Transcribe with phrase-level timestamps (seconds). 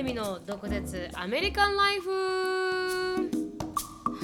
[0.00, 2.10] るみの毒舌アメリカンライフ。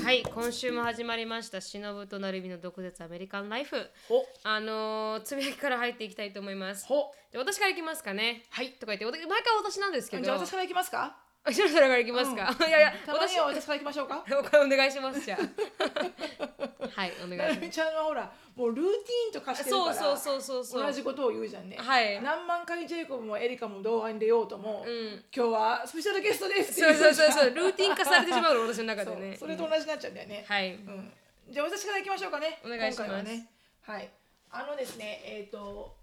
[0.03, 1.61] はい今週も始まりました。
[1.61, 3.77] しのぶとなるみの毒舌アメリカンライフ。
[4.09, 4.25] ほ。
[4.43, 6.87] あのー、つぶやきから入っていきたいと思います。
[6.87, 7.13] ほ。
[7.31, 8.45] で私からいきますかね。
[8.49, 8.71] はい。
[8.71, 9.29] とか言ってお毎回
[9.63, 10.25] 私なんですけど。
[10.25, 11.15] じゃあ私からいきますか？
[11.45, 14.25] あしのさんからいきますか、いやいやたまに私は私からいきましょうか？
[14.27, 15.39] お願いしますじゃあ。
[16.93, 21.77] はいお願いしまなるみちゃんはほらもうルーティーンと化してするからそうそうそうそう同じことを言うじゃんね。
[21.79, 22.23] はい。
[22.23, 25.23] 何万回ジェイコブもエリカも動画に出ようとも、うん。
[25.35, 27.51] 今日はスペシャルゲストですそうそうそううそう。
[27.51, 29.37] ルーティン化されてしまうの私の中でね。
[29.37, 30.73] それと同じになっちゃうんだよね、はい。
[30.73, 31.13] うん、
[31.51, 32.61] じゃあ私からいきましょうかね。
[32.65, 33.11] お願いします。
[33.11, 33.51] はね。
[33.83, 34.09] はい。
[34.51, 35.95] あのですねえっ、と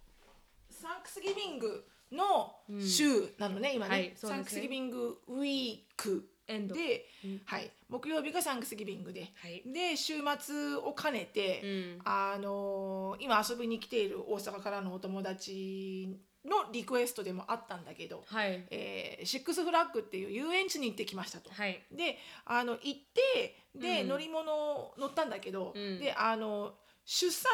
[0.69, 4.01] サンクスギビングの週なのね、今ね、はい。
[4.03, 4.13] ね。
[4.15, 6.75] サンクスギビングウィークエンド。
[6.75, 7.05] で、
[7.45, 9.63] はい、木曜日がサンクスギビングで、はい。
[9.65, 12.01] で週末を兼ねて、うん。
[12.03, 18.65] あのー今遊びに来ている大阪からのお友達のリクエストでもあったんだけど、はい。
[18.71, 21.49] えーシックスフラッグっていう遊園地に行ってきましたと。
[21.51, 21.81] はい。
[21.91, 24.07] であの行ってで、うん。
[24.09, 25.99] 乗り物乗ったんだけど、うん。
[25.99, 26.73] であの
[27.05, 27.51] 出産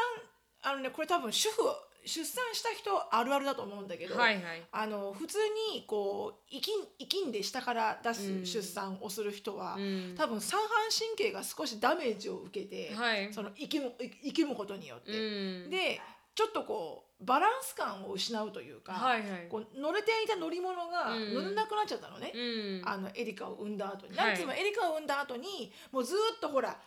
[0.62, 1.62] あのねこれ多分主婦
[2.04, 4.62] 出産した人あるあるだと思うんだけど、はいはい。
[4.72, 5.38] あの普通
[5.72, 10.14] にこう生き生きんで下から出うんす出産をする人は、うん。
[10.16, 13.32] 多分三半神経が少しダメージを受けて、はい。
[13.32, 13.92] その生きむ
[14.22, 15.14] 生きむことによって、う
[15.66, 15.70] ん。
[15.70, 16.00] で
[16.34, 19.48] ちょっとこうバランス感を失うというか、はいはい。
[19.50, 21.34] こう乗れていた乗り物がうん。
[21.34, 22.32] 乗れなくなっちゃったのね。
[22.34, 22.82] うん。
[22.84, 24.26] あのエリカを産んだ後に、はい。
[24.28, 26.78] なんつうのエリカを産んだ後にもうずーっとほら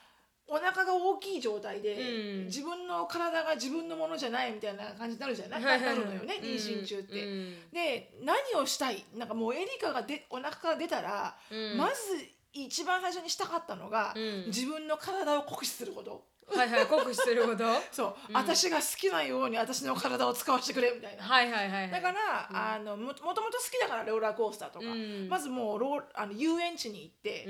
[0.54, 2.46] お腹が大きい状態で、うん。
[2.46, 5.98] 自分の体が自分のものじゃないみたいな感じになるじゃない、はいはいはい。
[5.98, 7.26] なるのよね妊娠中って。
[7.26, 7.56] うん。
[7.72, 9.04] で何をしたい？
[9.18, 11.78] なんかもうエリカがでお腹から出たら、うん。
[11.78, 11.96] まず
[12.54, 14.46] 一番最初にしたかったのが、うん。
[14.48, 16.24] 自分の体を酷使すること。
[16.58, 17.64] はいはい酷使すること？
[17.92, 18.36] そう、うん。
[18.36, 21.24] 私が好きなように私の体を使わせてくれみたいな。
[21.24, 21.92] はいはいはいはい。
[21.92, 25.28] だから、あのももともと好きだからローラーコースターとか、うん。
[25.30, 27.46] まずもうローあの遊園地に行って、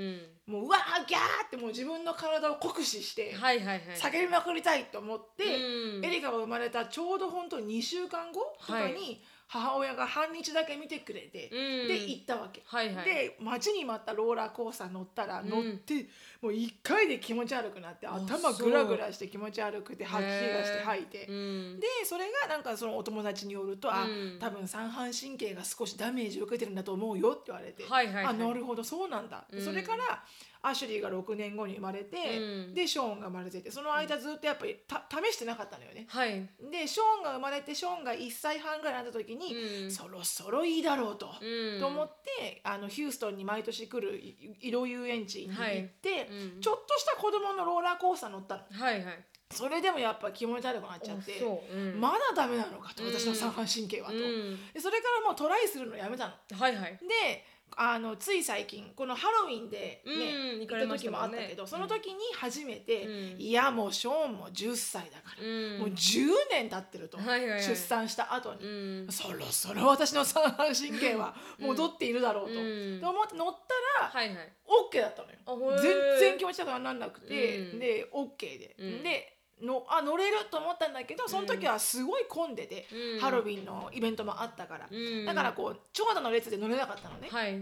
[0.46, 0.54] うん。
[0.54, 3.80] もううわーギャーってもう自分の体を酷使してはいはいはい。
[3.96, 6.04] 叫びまくりたいと思って、うん。
[6.04, 11.88] エリカが生まれたちょうど本当に2週間後とかに母親が半日だけ見てくれて、うん。
[11.88, 12.62] で行ったわけ。
[12.66, 13.04] はいはい。
[13.04, 15.48] で待ちに待ったローラーコースター乗ったらうん。
[15.48, 16.06] 乗って、
[16.40, 21.26] もう1回で気持ち悪くなってあ頭グラグラして気持ち悪くて吐き気がして吐いて。
[21.28, 21.80] うん。
[21.80, 24.38] でそれがなんかそのお友達によると、あうん。
[24.40, 28.24] 多分三半神経が少しダメージを受けてるんだと思うよって言われて、はいはいはい。
[28.26, 29.64] あなるほどそうなんだ、うん。
[29.64, 30.24] それから
[30.66, 32.74] アシュリーが6年後に生まれて、うん。
[32.74, 36.06] でショーンが生まれててその間ずっとやっぱりた試してなかったのよね。
[36.08, 36.48] はい。
[36.70, 39.54] でショーンが生まれてショーンが1歳半ぐらいになった時に、
[39.84, 39.90] うん。
[39.90, 41.28] そろそろいいだろうと。
[41.40, 41.80] うん。
[41.80, 46.28] と思ってあのヒューストンに毎年来るい色遊園地に行って、はい。
[46.28, 46.60] うん。
[46.60, 48.62] ちょっとした子供のローラーコースター乗ったの。
[48.70, 49.24] はいはい。
[49.50, 51.58] それでもやっぱ気持ち悪くなっちゃってう。
[51.76, 52.00] うん。
[52.00, 53.12] まだダメなのかとうん。
[53.12, 54.58] 私の三半神経はと、うん。
[54.72, 56.58] でそれからもうトライするのやめたの。
[56.58, 56.98] はいはい。
[57.02, 57.44] で
[57.76, 60.12] あのつい最近このハロウィンで、ね
[60.54, 63.40] うん行った時もあったけど、その時に初めて、うん。
[63.40, 65.78] いやもうショーンも10歳だから、うん。
[65.80, 67.62] もう10年経ってると、はいはいはい。
[67.62, 68.66] 出産した後に、う
[69.08, 69.08] ん。
[69.10, 73.00] そろそろ私の三半神経は戻っているだろうと、うん。
[73.00, 73.52] と思って乗っ
[73.98, 74.52] たら、はいはい。
[74.92, 75.78] OK だったのよ。
[75.80, 77.78] 全然気持ちよくならなくて、うん。
[77.78, 79.02] で OK で、うん。
[79.02, 83.20] でのあ乗れると思ったんだけどその時はすごい混んでて、うん。
[83.20, 85.24] ハロウィンのイベントもあったから、うん。
[85.24, 87.60] だからこう長蛇の列で乗れなかったのね、はい。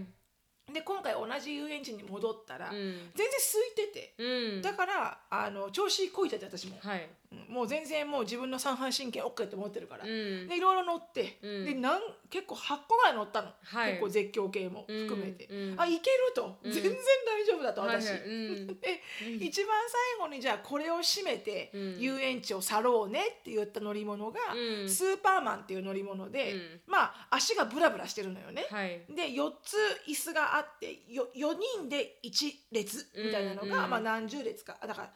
[0.73, 2.75] で今回同じ遊園地に戻ったら、うん。
[2.75, 3.29] 全然
[3.75, 4.61] 空いてて、うん。
[4.61, 7.01] だからあの調子こいちゃって私も、はい。
[7.01, 7.07] うん
[7.49, 10.47] もう全然もう自分の三半神経 OK って思ってるから、うん。
[10.47, 11.65] でいろいろ乗って、うん。
[11.65, 13.91] でなん結構8個ぐらい乗ったの、はい。
[13.91, 15.81] 結構絶叫系も含めて、うんうん。
[15.81, 16.71] あいけると、うん。
[16.71, 18.29] 全然大丈夫だと私、はいはい。
[18.29, 18.67] うん。
[18.79, 19.01] で、
[19.39, 19.75] 一番
[20.19, 21.99] 最後にじゃあこれを締めてうん。
[21.99, 24.89] 遊園地を去ろうねって言った乗り物が、うん。
[24.89, 26.81] スーパーマンっていう乗り物で、うん。
[26.87, 28.67] まあ足がブラブラしてるのよね。
[28.69, 29.01] はい。
[29.09, 29.77] で4つ
[30.07, 34.77] 椅子があってよ4人で1列みたいなのが、うんまあ、何十列か。
[34.81, 35.11] だからい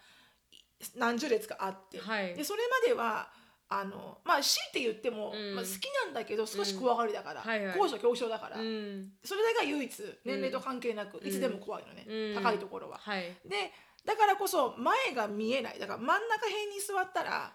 [0.96, 2.36] 何十列かあって、はい。
[2.36, 3.30] でそれまでは
[3.70, 5.56] あのまあ強いて言っても、うん。
[5.56, 7.78] まあ、好きなんだけど少し怖がりだから、はいはい。
[7.78, 9.10] 高所恐怖症だから、うん。
[9.24, 12.44] それが唯一年齢と関係なく、いつでも怖いのね、うん。
[12.44, 12.98] 高いところは。
[13.00, 13.24] はい。
[13.46, 13.72] で
[14.06, 15.80] だからこそ前が見えない。
[15.80, 17.54] だから真ん中辺に座ったら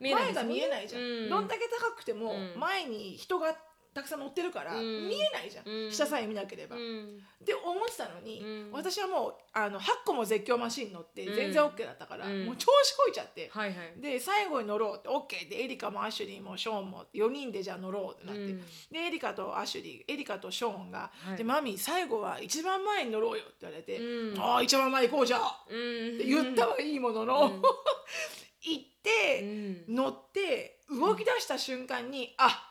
[0.00, 1.28] 前が見えないじゃん、うん。
[1.28, 2.58] どんだけ高くてもうん。
[2.58, 3.54] 前に人が
[3.92, 5.08] たくさん乗ってるからうん。
[5.08, 5.92] 見えないじゃん、うん。
[5.92, 6.76] 下さえ見なければ。
[6.76, 7.18] うん。
[7.42, 8.72] って思ってたのに、うん。
[8.72, 11.34] 私はもうあの8個も絶叫マシン乗ってうん。
[11.34, 12.46] 全然 OK だったから、うん。
[12.46, 13.50] もう調子こいちゃって。
[13.52, 14.00] はいはい。
[14.00, 18.60] で最後に乗ろうって OK でエリカもアシュリーもショーンも4人でじゃあ乗ろうってなって、うん。
[18.92, 21.36] でエリカとアシュリーエリカとショーンが「はい。
[21.36, 24.40] でマミー最後は一番前に乗ろうよ」って言われて「うん。
[24.40, 26.14] ああ一番前行こうじゃあ」うん。
[26.14, 27.62] って言ったはいいものの、うん。
[28.62, 29.40] 行って、
[29.88, 29.94] うん。
[29.96, 32.69] 乗って動き出した瞬間にあ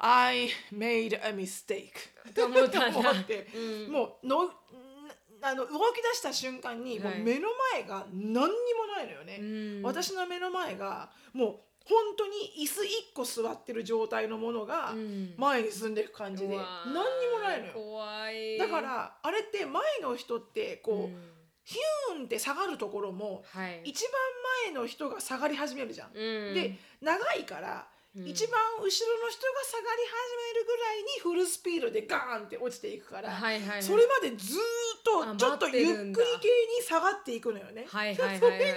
[0.00, 1.92] I made a mistake.
[2.34, 3.46] と思ったんだ思って、
[3.88, 4.50] もうの
[5.42, 7.16] あの動き出した瞬間に、はい。
[7.16, 9.82] もう目の前が何にもないのよね、うん。
[9.82, 15.34] 私の目の前がもう本当に椅子1個座ってる状態のものがうん。
[15.36, 17.72] 前に進んでいく感じで、何にもないのよ。
[17.72, 18.58] 怖い。
[18.58, 21.36] だからあれって前の人ってこう、うん。
[21.62, 23.82] ヒューンって下がるところもはい。
[23.84, 24.12] 一番
[24.64, 26.10] 前の人が下がり始めるじゃん。
[26.14, 26.54] うん。
[26.54, 28.26] で長いから、うん。
[28.26, 33.82] 一番後ろの人が下がり始めるぐらいにフルスピードでガーンって落ちていくから、はいはいはい。
[33.82, 34.60] それまでずーっ
[35.00, 37.86] あとちょっとゆっくり系に下がっていくのよね。
[37.88, 38.38] はいはいはいはい。
[38.38, 38.72] それがめっ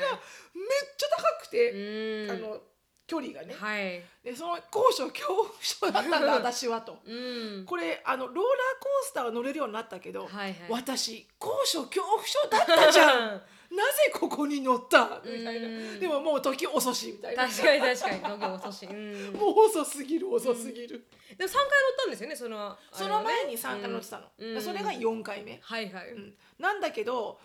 [0.97, 2.31] ちゃ高くて、うん。
[2.31, 2.62] あの
[3.06, 3.53] 距離がね。
[3.53, 4.01] はい。
[4.24, 7.00] でその高所恐怖症だったんだ 私はと。
[7.06, 7.13] う
[7.62, 7.65] ん。
[7.65, 8.44] これあのローラー
[8.80, 10.56] コースターは乗れるようになったけど、はいはい。
[10.69, 13.41] 私高所恐怖症だったじゃん
[13.75, 15.21] なぜここに乗った？
[15.25, 15.67] みたいな。
[15.67, 15.99] うん。
[15.99, 17.47] でももう時遅しみたいな。
[17.47, 18.93] 確かに確かに東京遅し、も
[19.53, 21.05] もう遅すぎる遅すぎる、
[21.37, 21.51] 3回乗っ
[21.97, 24.61] たんですよねそのその前に3回乗ってたの、うん。
[24.61, 26.37] それが4回目、はいはい、うん。
[26.59, 27.39] なんだけど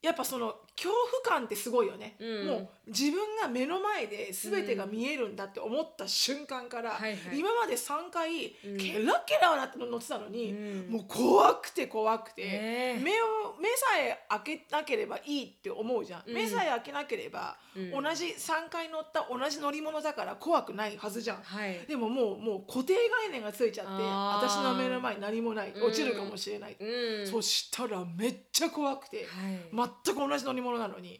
[0.00, 0.92] やっぱその恐
[1.24, 2.46] 怖感ってすごいよね、うん。
[2.46, 7.38] もう自分が目の前で全てが見えるんだって思った瞬間から、はいはい。
[7.38, 8.76] 今まで3回うん。
[8.76, 10.92] ケラケラ笑って乗ってたのに、うん。
[10.92, 12.50] もう怖くて怖くて、ね
[12.98, 13.00] え。
[13.00, 16.34] 目を目さえ開けなければいいって思うじゃん、うん。
[16.34, 17.90] 目さえ開けなければ、うん。
[17.90, 21.86] 同じ3回乗った同じ乗り物だから怖くないはずじゃん、はい。
[21.86, 25.86] でももうもう固定概念がついちゃって私の目の前に何もないうん。
[25.86, 27.26] 落ちるかもしれない、うん。
[27.26, 29.26] そしたらめっちゃ怖くて、
[29.72, 29.90] はい。
[30.04, 31.18] 全く同じ乗り物なのに、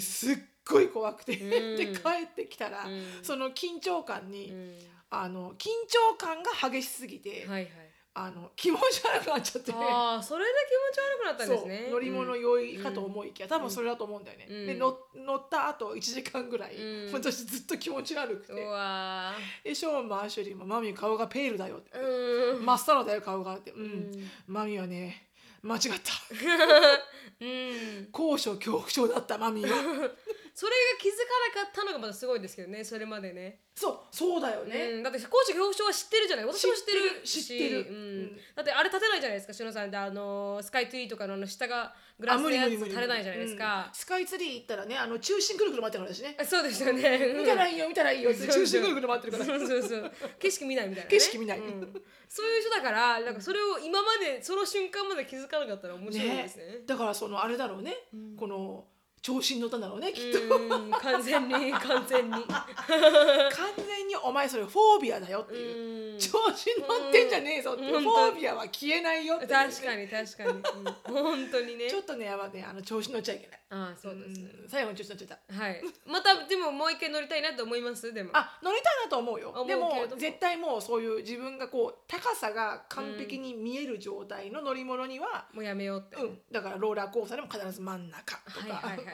[0.00, 0.36] すっ
[0.68, 1.76] ごい怖くて、うん。
[1.76, 3.02] で帰ってきたら、うん。
[3.22, 4.78] その緊張感に、うん。
[5.10, 7.70] あの緊張感が激しすぎて、はいはい。
[8.16, 9.72] あの気持ち悪くなっちゃって。
[9.72, 11.88] ああそれで気持ち悪くなったんですね。
[11.90, 14.66] 乗り物酔いかと思いきや、多分それだと思うんだよね、うん。
[14.66, 17.12] で乗乗った後1時間ぐらい、うん。
[17.12, 18.54] 私ずっと気持ち悪くて。
[18.54, 21.90] でショーンもアシュリーも「マミー顔がペールだよ」って。
[21.92, 22.64] ーうん。
[22.64, 24.30] 真っ青だよ顔が」って「うん、ん。
[24.46, 25.30] マミーはね
[25.62, 25.88] 間違った。
[25.88, 27.23] う ん
[28.12, 30.10] 高所恐怖症だったマミーは
[30.54, 33.62] それが気づかなかったのがまたすごいですけどねそれまでね。
[33.74, 36.46] そうそうだよね、うん、だって高所恐怖症は知ってるじゃない？
[36.46, 37.44] 私も知ってるし。
[37.44, 37.80] 知ってる。
[37.80, 37.96] うん。
[37.96, 37.98] う
[38.30, 38.36] ん。
[38.54, 39.90] だってあれ立てないじゃないですかしのさん。
[39.90, 43.58] であのスカイツリーとかのあの下がグラスのやつ立てないじゃないですうん。
[43.58, 46.36] か、スカイツリー行ったらねあの中心くるくる回ってるからだしね。
[46.40, 47.34] あそうですよね。
[47.36, 49.44] 見たらいいよ見たらいいよ中心くるくる回ってるから。
[49.44, 50.12] そうそうそう。
[50.38, 51.58] 景色見ないみたいな、ね、景色見ない。
[51.58, 52.02] うん。
[52.28, 56.64] そういう人だからなんかそれを今までその瞬間まで気づかなかったら面白いですね。
[56.86, 57.96] だからそのあれだろうね、
[58.38, 58.84] この
[59.24, 62.32] 調子に乗ったんだろうねきっと、うん完全に 完全に。
[62.44, 62.60] 完
[63.74, 66.18] 全にお前それフォービアだよっていう、うん。
[66.18, 70.62] 調子に乗ってんじゃねえぞってフォービアは消えないよって確かに確かに、うん、
[71.14, 71.88] 本当にね。
[71.88, 73.60] ちょっとねやばねあの調子乗っちゃいけない。
[73.70, 74.68] ああそうです、うん。
[74.68, 75.54] 最後に調子乗っちゃった。
[75.54, 75.82] はい。
[76.04, 78.12] またでももう一回乗りたいなと思います？
[78.12, 78.30] でも。
[78.34, 79.64] あ乗りたいなと思うよ。
[79.66, 86.42] でも絶対もうそういう自分がこう高さが完璧に見える状態の乗り物には、もうやめようって、うん。
[86.52, 89.13] だからローラーコースターでも必ず真ん中とか、はいはいはい。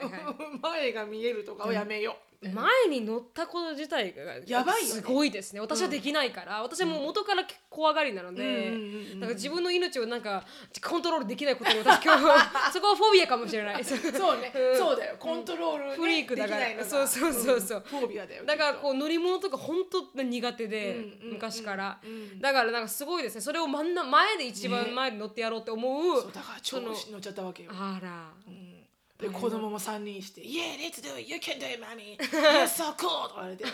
[0.61, 5.59] 前が見えるとかをやめよう、前に乗ったこと自体がやばいすごいですね。
[5.59, 10.43] 私はできないから、私はもう元から怖がりなので、うんうんうんうんなんか自分の命をなんか
[10.83, 13.83] コントロールできないことに私 今日そこはフォビアかもしれない。
[13.85, 13.97] そう
[14.39, 14.77] ね、 うん。
[14.77, 15.15] そうだよ。
[15.19, 16.65] コントロール、ねフリークだから。
[16.65, 16.89] できないのが。
[16.89, 17.79] そうそうそうそう。
[17.79, 17.81] ん。
[17.83, 23.41] フォービアだよだからこう乗り物とか本当苦手で、うんうんうん昔から、うんだからなんかすごいですね。
[23.41, 28.31] それを真ん中前で一番前で乗ってやろうって思う、とそうだから調子に乗っちゃったわけよ、あら。
[28.47, 28.70] うん
[29.21, 31.31] で子供も3人して「Yeah, let's do it!
[31.31, 32.17] You can do it, mommy!
[32.33, 33.71] You're so cool!」とか言われて「当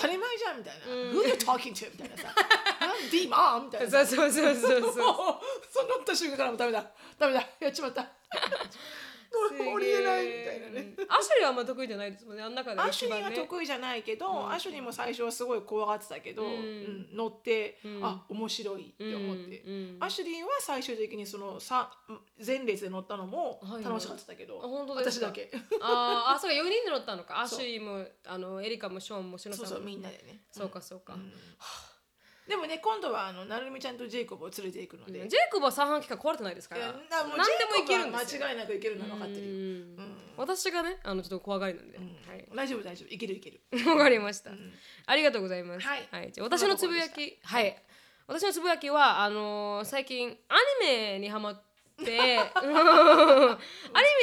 [0.00, 2.34] たり前じゃん」みたいな「Who you talking to?」みたいなさ
[2.80, 4.92] 「I'm the mom!」みたいなそうそうそうそうそう
[5.70, 8.10] そうなった瞬間からもうダメだダメだやっちまった
[9.30, 10.94] 降りれないみたいなね。
[10.98, 12.42] うんアシュリーはあんま得意じゃないですもんね。
[12.42, 16.50] あん中でアシュリーは得意じゃないけど、アシュリーも最初はすごい怖がってたけど、うん。
[16.50, 18.04] うん乗って、ん。
[18.04, 21.90] あ面白いって思って、うんうんアシュリーは最終的にそのさ
[22.44, 23.84] 前列で乗ったのもはいはい。
[23.84, 25.26] 楽しかったけど、あ本当ですか？
[25.26, 25.50] 私だけ。
[25.80, 27.40] あーあそうか4人で乗ったのか。
[27.42, 29.68] アシュリーもあのエリカもショーンもシノさんも。
[29.68, 30.40] そうそうみんなでね。
[30.50, 31.32] そうかそうか、うん
[32.48, 38.42] でもね今度はあのなるみちゃんとジェイコブを連れていくので、ジェイコブは三半規管壊れてないですかいやら何でもいけるんですよ。
[38.46, 39.58] 間違いなくいけるのは分かってるよ、うん。
[39.58, 39.62] う
[40.02, 40.16] ん。
[40.36, 41.98] 私がねあのちょっと怖がりなんで、
[42.54, 43.12] 大丈夫大丈夫。
[43.12, 43.60] いけるいける。
[43.72, 44.50] はいわかりました、
[45.06, 45.86] ありがとうございます。
[45.86, 46.32] はい。
[46.32, 47.38] じゃあ私のつぶやき。
[47.42, 47.82] はい。
[48.28, 51.62] 私のつぶやきはあのー最近アニメにハマっ
[51.98, 52.08] アニ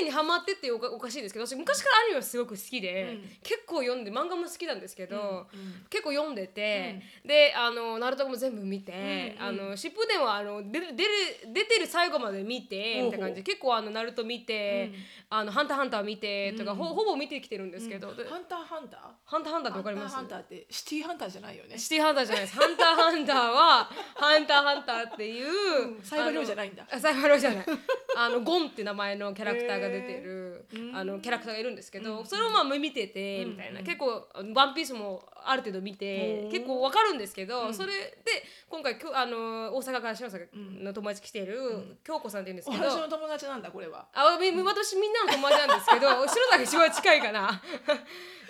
[0.02, 3.30] メにハマってっておかおかしいですけど私昔からアニメはすごく好きで、うん。
[3.42, 9.62] 結構読んで漫画も好きなんですけど、うん結構読んでて、であのナルトも全部見て、うんうん。
[9.64, 13.42] あの疾風伝はあの出る出てる最後まで見てみたいな感じ。
[13.42, 15.06] で結構あのナルト見て、うん。
[15.30, 19.00] あのハンターハンター見てとか、うんほほぼ見てきてるんですけど、でハンターハンター？
[19.26, 20.16] ハンターハンターってわかります？
[20.16, 21.78] ハンターハンターってシティハンターじゃないよね。
[21.78, 22.56] シティハンターじゃないです。
[22.60, 26.86] ハンターハンターはハンターハンターっていう、サイバーリョウじゃないんだ。
[26.90, 27.63] あのあサイバーリョウじゃない。
[28.16, 32.26] あのゴンって名前のキャラクターが出てるへーあのキャラクターがいるんですけど、うん。
[32.26, 33.86] それをまあ見ててみたいな、うん。
[33.86, 37.74] 結構ワンピースもある程度見て結構わかるんですけど、うん。
[37.74, 38.22] それで
[38.70, 42.84] 今回きょあの大阪から篠坂の友達来てる、京子さんって言うんですけど。
[42.84, 44.08] 私の友達なんだこれは。
[44.14, 47.62] あみ私みんなの友達なんですけど篠田が一番近いかな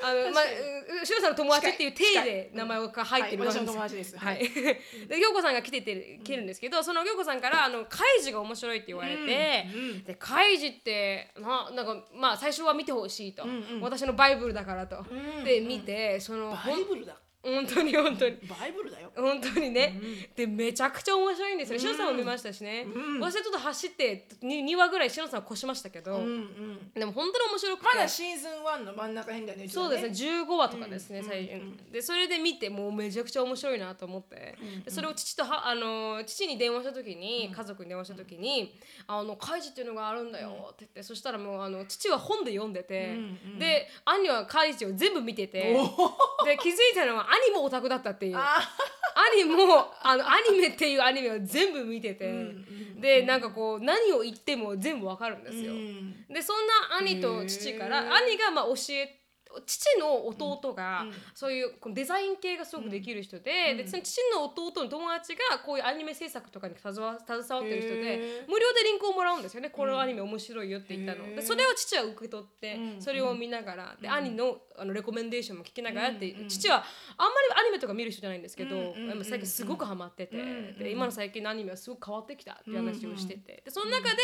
[0.01, 4.81] あの、まあ確かに、う篠田の友達っていう体で名前が入ってるはいわけ私の友達ですはい、 で
[5.19, 9.67] 京子さんが来てて来るんですけど、その京子さんからあのカイジが面白いって言われて、
[10.05, 13.45] でカイジってななんかまあ最初は見てほしいと、
[13.81, 18.37] 私のバイブルだからと、んで見てそのバイブルだ本当に本当に。
[18.47, 19.11] バイブルだよ。
[19.15, 19.99] 本当にね、
[20.35, 21.79] でめちゃくちゃ面白いんですよ。
[21.79, 22.87] しのさんも見ましたしね。
[22.87, 23.19] うん。
[23.19, 26.91] 私はちょっと走ってに2話ぐらいしのさんを越しましたけど、うんうん。
[26.93, 27.85] でも本当に面白くて。
[27.85, 31.77] まだシーズン1の真ん中辺だよねそうですね15話とかですね、うん最うん。
[31.91, 48.37] でそれで見てもうめちゃくちゃ面白いなと思って、でそれを父とはあのー父に電話した時に、家族に電話した時に「あのカイジっていうのがあるんだよ」って言ってそしたらもうあの父は本で読んでて、うんうんで兄はカイジを全部見てておで気づいたのは兄もオタクだったっていう。
[48.37, 48.59] あ
[49.33, 55.73] 兄もあのアニメっていうアニメを全部見てて、んでなんかこう何を言っても全部わかるんですよ。
[55.73, 56.27] うん。
[56.27, 56.55] でそん
[56.91, 59.22] な兄と父から兄がまあ教え
[59.65, 61.13] 父の弟が、うん。
[61.33, 69.69] そういうこのデザイン系がすごくできる人で,、でその父の弟の友達がこういうアニメ制作とかに携わ携わってる人で無料でリンクをもらうんですよね。
[69.69, 73.01] このアニメ面白いよって言ったの、でそれを父は受け取って、うん。
[73.01, 76.85] それを見ながらで兄のあのレコメンデーションも聞きながらって、うん父はあんま
[77.55, 84.17] りアニメとか見る人じゃないんですけど、う最近すごくハマってて、うんで今の最近のアニメはすごく変わってきたっていう話をしてて、でその中で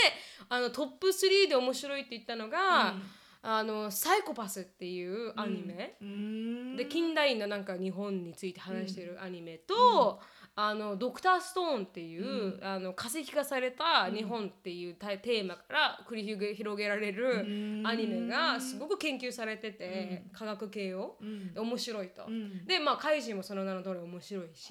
[0.49, 2.95] あのトップ3で面白いって言ったのが、
[3.41, 6.75] あのサイコパスっていうアニメ、うん。
[6.75, 10.19] で近代のなんか日本について話してるアニメと、
[10.61, 17.87] あのドクターストーンっていう、あの化石化された日本っていうテーマから繰り広げられるうん。
[17.87, 21.53] アニメがすごく研究されてて、科学系を、うん。
[21.55, 22.25] 面白いと。
[22.27, 22.65] うん。
[22.65, 24.69] でまあ怪人もその名の通り面白いし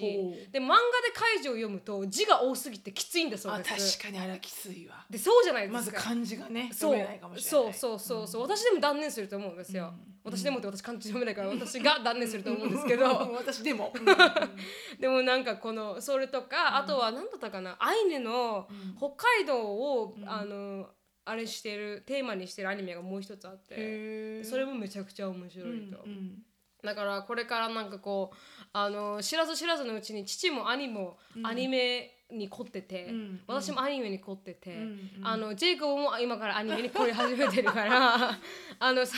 [0.51, 0.81] で漫画で
[1.11, 3.97] 怪人を読むと字が多すぎてきついんだそうあです。
[3.97, 5.05] 確かにあれはきついわ。
[5.09, 5.77] でそうじゃないですか。
[5.79, 6.91] まず漢字がねそう。
[6.91, 9.91] 読めないかもしれそうそうそうそう、私でも断念すると思うんですよ、
[10.23, 13.05] 私でもって私漢字読めないから私が断念すると思うんですけど。
[13.35, 13.91] 私でも。
[14.99, 18.67] でもなんかこのそれとか、あとは何だったかなアイネの
[18.97, 20.87] 北海道を、あの
[21.25, 26.39] あれしてるテーマにしてるアニメがもう一つあってそれもめちゃくちゃ面白いと、うん
[26.81, 28.37] だからこれからなんかこう
[28.71, 38.37] あの知らず知らずのうちに父も兄もアニメに凝ってて、うん私もアニメに凝ってて、んあのジェイコブも今からアニメに凝り始めてるから
[38.79, 39.17] あのさ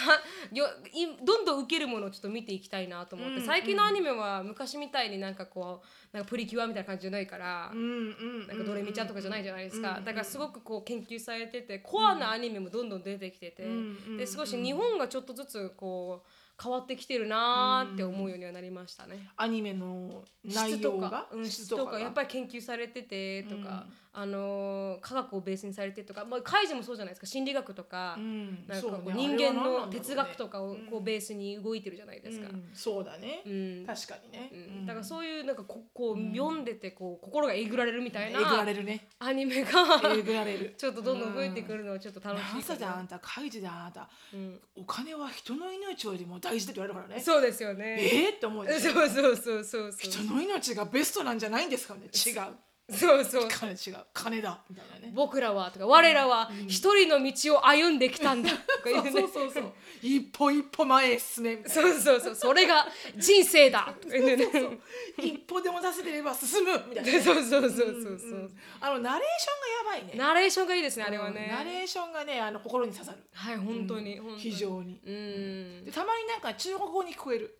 [0.53, 7.71] よいどんどん受けるものをちょっと見ていきたいなと思って、うん最近のアニメは昔みたいになんかこうなんかプリキュアみたいな感じじゃないから。
[7.71, 14.17] なんかドレミちゃんとかじゃないじゃないですか、うんだからすごくこう研究されててコアなアニメもどんどん出てきてて、うん。
[14.17, 16.27] で少し日本がちょっとずつこう
[16.61, 19.29] 変わってきてるなーって思うようにはなりましたね。
[19.35, 27.27] アニメの内質と容がか、うん、質とかやっぱり研究されててとか、あのー科学をベースにされてとか、まあ、カイジもそうじゃないですか。
[27.27, 28.67] 心理学とか、うん。
[28.67, 32.49] なんか人間の哲学とかをこうベースに動いてるじゃないですか。
[32.49, 32.69] うん。
[32.73, 33.41] そうだね。
[33.45, 33.85] うん。
[33.87, 34.49] 確かにね。
[34.51, 34.85] うん。
[34.85, 39.07] だからそういうなんかここう読んでてこう心がえぐられるみたいえぐらなれるね。
[39.19, 39.69] アニメが
[40.13, 40.73] えぐられる。
[40.77, 42.79] ちょっとどんどん増えてくるのはちょっと楽しないぜかな。
[42.79, 44.09] であんた開示であなた。
[44.33, 44.59] うん。
[44.75, 47.21] お金は人の命よりも大事だって言われるからね。
[47.21, 47.97] そうですよね。
[47.97, 49.91] えーって思う そうそうそうそうそう。
[49.97, 52.07] 人の命がベストなんじゃないんですかね。
[52.07, 52.57] 違う
[52.93, 53.47] そうそう。
[53.49, 55.11] 金違う金だみたいなね。
[55.13, 58.49] 僕らはとか我らは一人の道を歩んできたんだ。
[58.51, 59.11] とか言うね。
[59.11, 59.71] そうそうそう。
[60.01, 62.35] 一歩一歩前へ進めみたいそうそうそう。
[62.35, 63.93] それが人生だ。
[64.01, 64.37] とか言うね。
[64.37, 64.51] な
[65.23, 67.11] 一歩でも出せてれば進むみたいな。
[67.11, 68.51] ね そうそうそうそうそう。
[68.79, 70.13] あのナレーションがやばいね。
[70.15, 71.63] ナレーションがいいですねあれはうんナね。
[71.65, 73.19] レーションがねあの心に刺さる。
[73.33, 74.41] はい本当に本当に。
[74.41, 74.99] 非常に。
[75.05, 75.85] うん。
[75.85, 75.91] で。
[75.91, 77.57] たまになんか中国語に聞こえる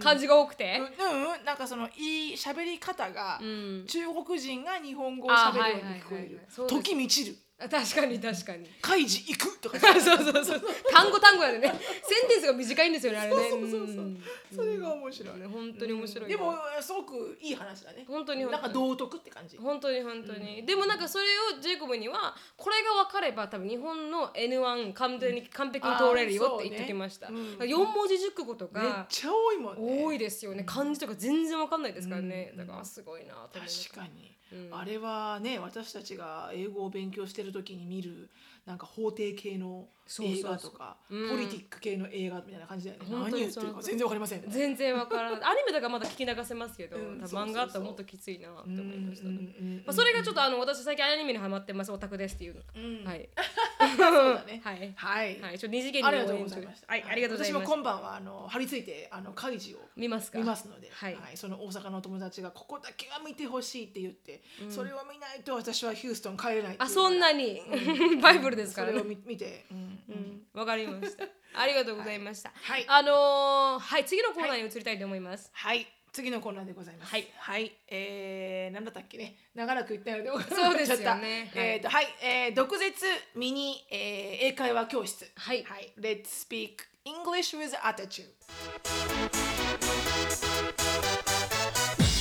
[0.00, 0.78] 漢字が多くうて。
[0.78, 0.82] ん。
[0.82, 1.44] うん。
[1.44, 3.84] なんかそのいい喋り方がうん。
[3.86, 6.18] 中国人が日本語を喋るように聞こえる。
[6.18, 6.40] あはいはいはいはい。
[6.48, 7.36] そうです時満ちる。
[7.36, 8.68] あ確かに確かに。
[8.80, 9.78] カイジ行くとか。
[9.78, 11.68] そうそうそう単語単語やでね。
[12.02, 13.50] センテンスが短いんですよねあれね。
[13.50, 13.96] そうそうそうそう。
[13.96, 14.22] うん。
[14.54, 15.38] それが面白い。
[15.38, 16.30] ね本当に面白い。
[16.30, 18.04] なでもすごくいい話だね。
[18.08, 18.62] 本当に本当に。
[18.62, 19.56] なんか道徳って感じ。
[19.58, 21.24] 本当に本当に、でもなんかそれ
[21.56, 27.40] をジェイコブにはこれが分かれば多分日本の N1 完璧に完璧に通れるよって言ってきました、ね。
[27.40, 27.58] うん。
[27.58, 30.02] 4文字熟語とめっかちゃ多いもんね。
[30.04, 30.64] 多いですよね。
[30.64, 34.78] 漢字とか全然分かんないですからね、だからすごいなと思確かに、うん。
[34.78, 38.30] あれはね私たちが英語を勉強してる時に見る
[38.66, 40.52] なんか法廷系の映そうそうそう。
[40.52, 40.96] 画とか。
[41.10, 41.30] うん。
[41.30, 43.06] ポリティック系の映画みたいな感じだよね。
[43.10, 53.04] 何言ってるか全然わかりません全然分からないアニメだからまだ聞き流せますけど、うん漫画あったらもっときついなって思いました、うんうんうんまあ、それがちょっとあの私最近アニメにハマってますオタクですっていうの、うん。
[53.04, 53.28] はい。
[53.96, 54.60] そうだね。
[54.64, 54.92] はい。
[54.94, 56.86] はい、はい、ちょっと二次元にありがとうございました。
[56.88, 57.62] はい、ありがとうございます。
[57.62, 60.38] 私も今晩はあの張り付いてあの開示を見ますか。
[60.38, 61.16] 見ますので、はい。
[61.34, 67.62] その大阪のお友達がここだけは見てほしいって言って、それを見ないと私はヒューストン帰れないあ、そんなに、
[68.22, 68.98] バイブルですからね。
[68.98, 71.24] それを見見て、うんうん、わかりました。
[71.54, 72.50] ありがとうございました。
[72.62, 75.50] はいあのー、はい、次のコーナーに移りたいと思います。
[75.52, 77.10] はい次のコーナーでございます。
[77.10, 85.32] はい、はい、えー、なんだったっけね、長らく言ったので、そうですよねえっ、と、はい、えー、毒舌ミニ、えー、英会話教室。
[85.34, 88.28] はいはい、Let's speak English with attitude。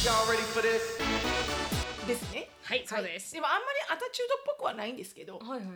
[0.05, 1.21] Y'all ready for this?
[2.07, 2.49] ですね。
[2.63, 3.33] はい、そうです。
[3.33, 5.67] でもあんまりアタチュードっぽくはないんですけど、はいはい。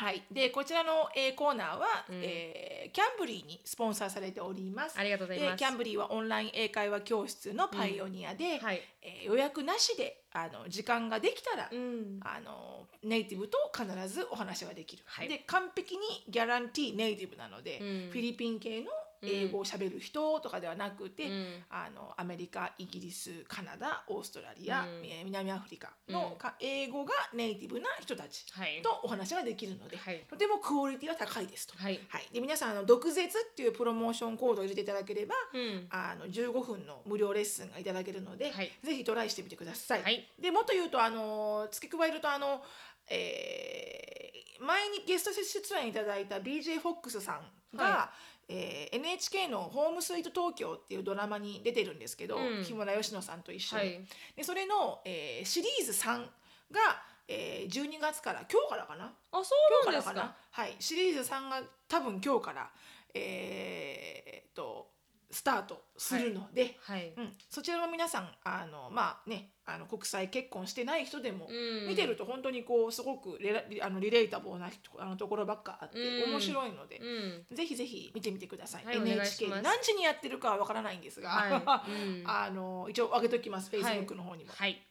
[0.00, 4.98] はい、でこちらの、えーコーナーは、えーキャンブリーにスポンサーされております。
[4.98, 8.80] ありがとうございますでキャンブリーはオンライン英会話教室のパイオニアで、はい。
[9.02, 12.20] えー予約なしであの時間ができたら、うん。
[12.22, 15.02] あのネイティブと必ずお話ができる。
[15.06, 18.90] はいで完璧にギャランティーネイティブなので、うんフィリピン系の
[19.22, 28.80] 英語をしゃべる人とかではなくて、うんあのアメリカイギリスカナダオーストラリア、うんえー南アフリカの、うんか英語がネイティブな人たちはい。
[28.82, 31.74] とお話ができるので、はいとてもクオリティは高いですと。
[31.76, 32.00] はい。
[32.32, 35.86] で皆さんあの毒舌っていうプロモーションコードを入れていただければ、うん。
[35.90, 40.02] あの15分の無料レッスンがいただけるので、はいぜひトライしてみてください。
[40.02, 42.62] はいでもっと言うとあの付け加えるとあの、
[43.08, 47.40] えー前にゲスト出演いただいた BJ フォックスさ
[47.74, 48.10] んが、は
[48.52, 53.82] えー NHK の「ホームスイート東京」っていうドラマに出てるんですけど、うん木村佳乃さんと一緒に。
[53.82, 54.06] はい。
[54.36, 56.28] でそれの、えーシリーズ3
[56.72, 59.14] が、えー12月から今日からかな？
[59.30, 59.54] あ、そ
[59.84, 60.12] うなんですか。
[60.14, 60.36] からかな？
[60.50, 62.70] はいシリーズ3が多分今日から
[63.14, 64.89] えーっと
[65.30, 67.12] スタートするので、はい。
[67.16, 71.88] うん、そちらも皆さんあのまあねあの国際結婚してない人でも、うん。
[71.88, 76.32] 見てると本当にこうすごくレラリあのリレータブルな人あのところばっかあって、うん。
[76.32, 77.56] 面白いので、うん。
[77.56, 81.90] ぜひぜひ見てみてください、はい NHK 何時にやってるかはわからないんですが、はい。
[81.90, 82.24] うん。
[82.28, 83.74] あの一応上げときます。
[83.74, 84.04] はい。
[84.04, 84.50] Facebook の方にも。
[84.52, 84.82] はい。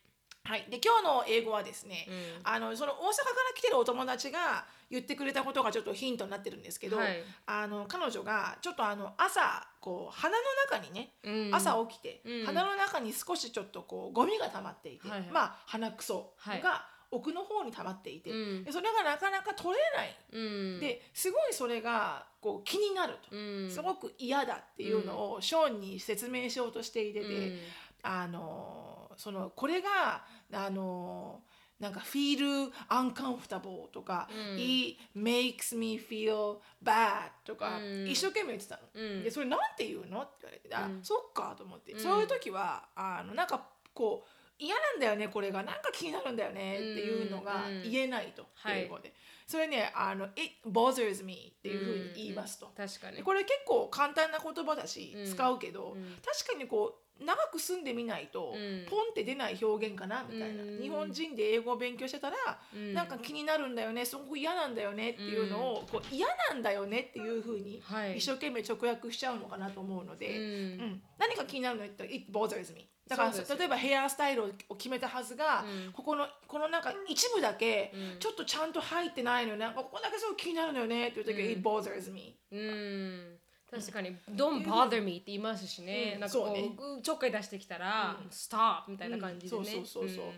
[0.44, 2.16] はい、で今日の英語はですね、うん。
[2.44, 3.12] あのその大阪から
[3.56, 7.24] 来てるお友達が言ってくれたことがちょっとヒントになってるんですけど、はい。
[7.46, 11.56] あの彼女がちょっとあの朝こう鼻の中にね、うん。
[11.56, 12.46] 朝起きて、うん。
[12.48, 15.30] 鼻の中に少しちょっとこうゴミが溜まっていて、はいはい。
[15.30, 16.62] まあ鼻くそはい。
[16.62, 18.64] が奥の方に溜まっていて、うん。
[18.64, 20.80] でそれがなかなか取れない、うん。
[20.80, 23.70] ですごいそれがこう気になると、うん。
[23.70, 27.26] すごく嫌だっていうのをショーンに説明しようとしていてて。
[27.26, 27.60] うん。
[28.02, 28.89] あの
[29.20, 31.42] そのこれがあの
[31.78, 34.60] なんか feel uncomfortable とか、うん。
[34.60, 38.08] it makes me feel bad とか、うん。
[38.08, 38.82] 一生懸命言ってたの。
[38.94, 39.24] うん。
[39.24, 40.22] でそれなんて言うの？
[40.22, 41.00] って言われて、あうん。
[41.04, 42.00] そっかと思って、うん。
[42.00, 45.64] そういう時はあのなんかこう嫌なんだよねこれが。
[45.64, 47.84] なんか気になるんだよねっていうのがうん。
[47.84, 48.84] 言えないと、はい。
[48.84, 49.14] 英語で。
[49.46, 52.68] それねあの it bothers me っていうふうに言いますと。
[52.68, 52.88] うん。
[52.88, 53.18] 確かに。
[53.18, 55.26] でこれ結構簡単な言葉だし、うん。
[55.26, 56.04] 使うけど、うん。
[56.26, 58.86] 確かにこう長く住んでみないと、うん。
[58.90, 60.82] ポンって出ない表現かなみたいな、うん。
[60.82, 62.38] 日本人で英語を勉強してたら、
[62.74, 62.94] うん。
[62.94, 68.18] なんか気になるんだよねすごく嫌なんだよねっていうのを、こう嫌なんだよねっていうふうにはい。
[68.18, 70.44] 一生懸命直訳しちゃうのかなと思うので、うん。
[70.44, 71.02] うん。
[71.18, 73.50] 何か気になるのって言ったら It bothers me だからそうです。
[73.52, 75.92] よ例えばヘアスタイルを決めたはずが、うん。
[75.92, 78.20] ここのこのなんか一部だけうん。
[78.20, 81.52] ちょっとちゃんと入ってないのよなんかここだけすごい気になるのよねっていう時は、うん。
[81.52, 83.40] It bothers me うん
[83.72, 86.20] 確かに「Don't bother me」って言いますしね、うん。
[86.22, 86.76] なんかこうね。
[87.00, 89.66] うちょっかい出してきたら「Stop」みたいな感じでね、うん。
[89.66, 90.34] そうそうそうそう。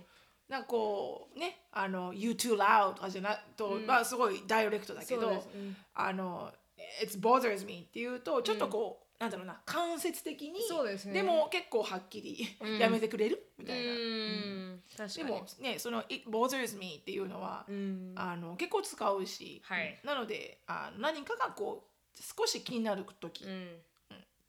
[0.50, 3.86] なんかこうねあの「You too loud」とかじゃなと、うん。
[3.86, 5.44] まあすごいダイレクトだけど
[5.94, 6.52] あの
[7.02, 11.24] 「It bothers me」っていうとちょっとこう、なんだろうな間接的にそうですね。
[11.24, 12.78] も結構はっきり、うん。
[12.80, 13.52] やめてくれる？
[13.58, 14.84] みたいな、うん。
[14.98, 15.28] 確かに。
[15.28, 18.14] でもねその「It bothers me」っていうのは、うん。
[18.18, 20.00] あの結構使うし、はい。
[20.04, 23.78] なのであの何かがこう少し気になる時、うん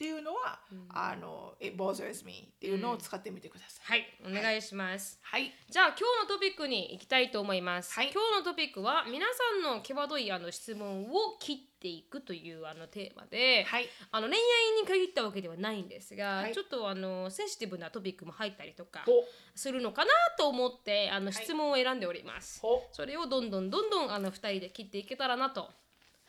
[0.03, 4.01] っていうののは、あの It bothers me っていうのを使ってみてください。
[4.01, 5.21] はい、お願いします。
[5.23, 5.53] はい。
[5.71, 5.97] じゃあ今
[6.27, 7.95] 日のトピックに行きたいと思います。
[7.95, 13.87] はい今日のトピックは皆さんの際どいあの質問を切っていくというあのテーマで、はい。
[14.11, 19.13] あの恋愛に限ったわけではないんですが、はいちょっとあのセンシティブなトピックも入ったりとかほ
[19.55, 22.61] するのかなと思ってあの質問を選んでおります。
[22.61, 25.71] ほそれをどんどんどんどんあの2人で切っていけたらなと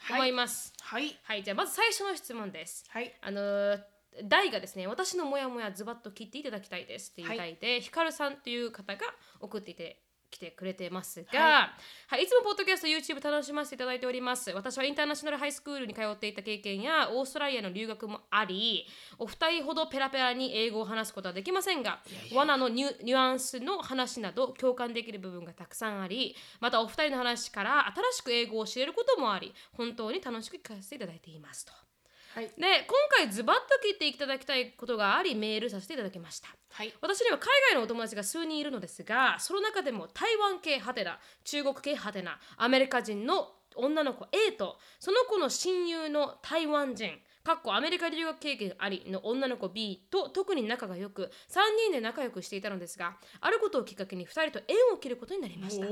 [0.10, 0.74] 思います。
[0.82, 1.18] はい。
[1.24, 2.86] はい、じゃあまず最初の質問です。
[2.89, 3.13] はい。
[3.22, 3.78] あの
[4.26, 9.02] 題がですね私のモヤモヤズバッと切っていただきたいですっていう題で、ひかるさんという方が
[9.39, 10.00] 送っていて
[10.34, 11.74] 来てくれてますが、は
[12.08, 14.50] はいい、つもポッドキャスト YouTube 楽しませていただいております。
[14.52, 18.86] 私はインターナショナルハイスクールに通っていた経験やオーストラリアの留学もあり
[19.19, 22.00] お二人ほどペラペラに英語を話すことはできませんが
[22.34, 31.92] 罠のニュニュアンスの話など共感できる部分がたくさんありまたお二人の話から新しく英語を教えることもあり本当に楽しく聞かせていただいていますと。
[32.34, 32.46] はい。
[32.46, 32.67] で今
[33.12, 36.93] 回ズバッと切っていただきたいことがありメールさせていただきましたはい。
[37.02, 47.12] 私には海外のお友達が数人いるのですがその中でも台湾系ハテナ中国系ハテナアメリカ人の女の子 A とその子の親友の台湾人
[47.43, 55.86] かっこアメリカ留学経験ありの女の子 B と特に仲が良く3人で仲良くしていたのですがあることをきっかけに2人と縁を切ることになりました。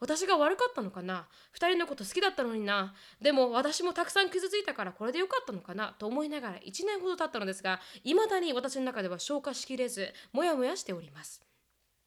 [0.00, 2.94] 私が悪かったのかな？2人のこと好きだったのにな？
[3.22, 5.94] でも私もたくさん傷ついたからこれでよかったのかな？
[6.00, 11.42] と思いながら1年ほど経ったのですがいまだに私の中では消化しきれずモヤモヤしております。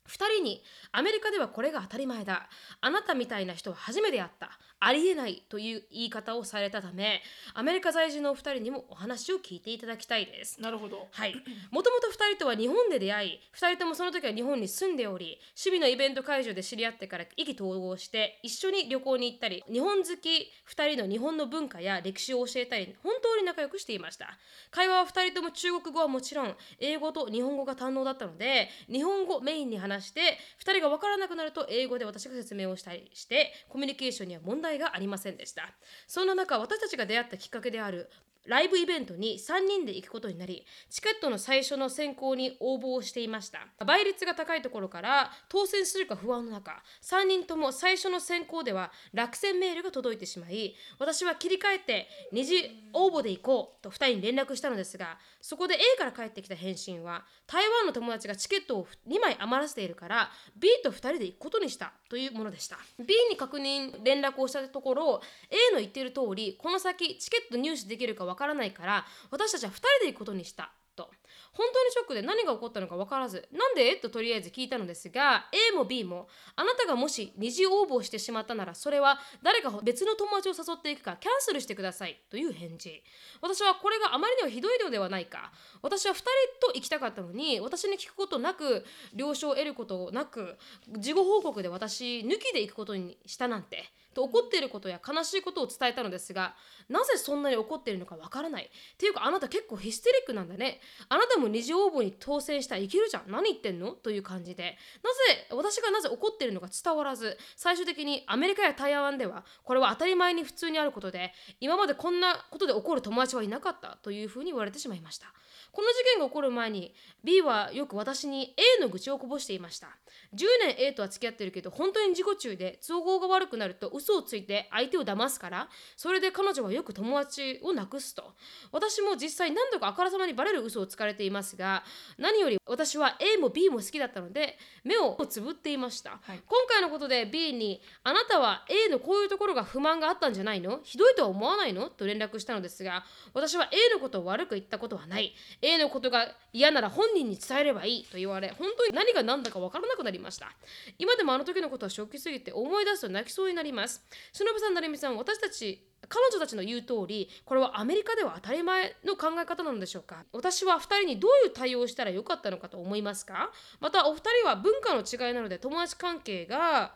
[0.09, 2.49] 2人にアメリカではこれが当たり前だ。
[2.81, 7.21] あなたみたいな人は初めて会ったありえないという言い方をされたため
[7.53, 10.59] アメリカ在住のお二人にもお話を聞いていただきたいです。
[10.59, 11.07] なるほど。
[11.11, 11.35] はい、
[11.69, 24.37] もともと2人とは日本で出会い2人ともその時は日本に住んでおり趣味のイベント会場で知り合ってから意気投合して一緒に旅行に行ったり日本好き2人の日本の文化や歴史を教えたり本当に仲良くしていました。
[24.71, 35.73] 会話は2人とも中国語はもちろん英語と日本語が堪能だったので日本語メインに話して2人が分からなくなると英語で私が説明をしたりしてコミュニケーションには問題がありませんでした。
[36.07, 38.09] そんな中私たちが出会ったきっかけである
[38.47, 43.59] ライブイベントに3人で行くことになりチケットの最初の選考に応募をしていました。
[43.85, 62.77] 倍率が高いところから当選するか不安の中3人とも最初の選考では落選メールが届いてしまい私は切り替えて二次応募で行こうと2人に連絡したのですがそこで A から返ってきた返信は台湾の友達がチケットを2枚余らせているから B と2人で行くことにしたというものでした。
[62.99, 70.71] B に確認連絡をしたところ A の言っている通りこの先チケット入手できるかわからないから私たちは2人で行くことにした。
[70.95, 71.09] と。
[71.53, 73.95] 本当にショックで何が起こったのか分からずなんで？
[73.95, 82.19] ととりあえず聞いたのですが A も B もあなたがもし二次応募してしまったならそれは誰か別の友達を誘っていくかキャンセルしてください。
[82.29, 83.03] という返事。
[83.41, 85.51] 私はこれがあまりにもひどいのではないか。
[85.81, 86.25] 私は2人
[86.67, 90.57] と行きたかったのに私に聞くことなく了承を得ることなく
[90.97, 93.83] 事後報告で私抜きで行くことにしたなんて。
[94.13, 96.55] と怒っていることや悲しいことを伝えたのですが
[96.89, 98.65] なぜそんなに怒っているのかわからない。
[98.65, 100.81] っていうかあなた結構ヒステリックなんだね。
[101.09, 103.23] あなたも二次応募に当選したらいけるじゃん。
[103.31, 103.91] 何言ってんの？
[103.91, 104.77] という感じで。
[105.03, 115.27] なぜ私がなぜ怒っているのか伝わらず最終的にアメリカや台湾ではこれは当たり前に普通にあることで今までこんなことで怒る友達はいなかったというふうに言われてしまいました。
[115.71, 119.87] この事件が起こる前に B はよく私に A の愚痴をこぼしていました。
[120.35, 128.33] 10年 A とは付き合ってるけど本当に自己中で都合が悪くなると嘘をついて相手を騙すからそれで彼女はよく友達をなくすと。
[128.71, 131.83] 私も実際何度かあからさまにバレる嘘をつかれていますが
[132.17, 136.41] 何より私は A も B も好きだったので目をつぶっていました、はい。
[136.45, 140.79] 今回のことで B に「あなたは A のこういうところが不満があったんじゃないの？
[140.83, 150.51] ひどいとは思わないの?」と連絡したのですが私は A のことを悪く言ったことはない A のことが嫌なら本人に伝えればいいと言われ本当に何が何だか分からなくなりました。
[150.97, 154.03] 今でもあの時のことはショックすぎて思い出すと泣きそうになります。
[154.33, 160.25] しのぶさん成美さん私たち彼女たちの言う通りこれはアメリカでは当たり前の考え方なのでしょうか？
[160.33, 163.51] 私は2人にどういう対応をしたらよかったのかと思いますか？
[163.79, 166.95] またお二人は文化の違いなので友達関係が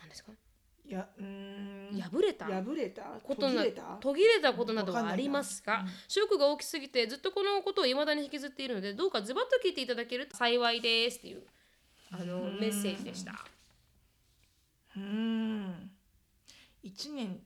[0.00, 0.32] 何ですか？
[0.94, 2.00] やうーん。
[2.00, 2.46] 破れた？
[2.46, 3.02] 破れた？
[3.22, 3.82] ことな途切れた？
[4.00, 5.88] 途切れたことなどはありますがわかん。
[6.08, 11.42] ショックが大きすぎてずっとこのことを未だに引きずっているのでどうかズバッと聞いていただけると幸いですっていう
[12.10, 13.32] あのメッセージでした。
[14.96, 15.90] うーん。
[16.82, 17.40] 一年。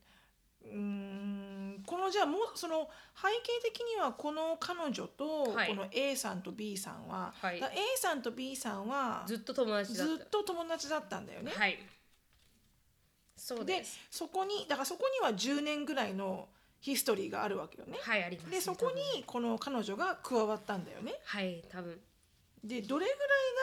[0.65, 1.83] うーん。
[1.87, 5.69] このじゃあもうその背景的にはこの彼女とはい。
[5.69, 7.61] この A さんと B さんは、はい。
[7.61, 11.53] だ A さんと B さんはずっと友達だっずっと友達だったんだよね。
[11.53, 11.61] た。
[11.61, 11.79] はい。
[13.37, 13.85] そうで。
[14.11, 16.49] そこにだからそこには10年ぐらいの
[16.81, 17.99] ヒストリーがあるわけよね。
[18.01, 21.15] はいありますねでそこにこの彼女が加わったんだよね。
[21.25, 22.01] はい多分
[22.65, 23.19] でどれぐらい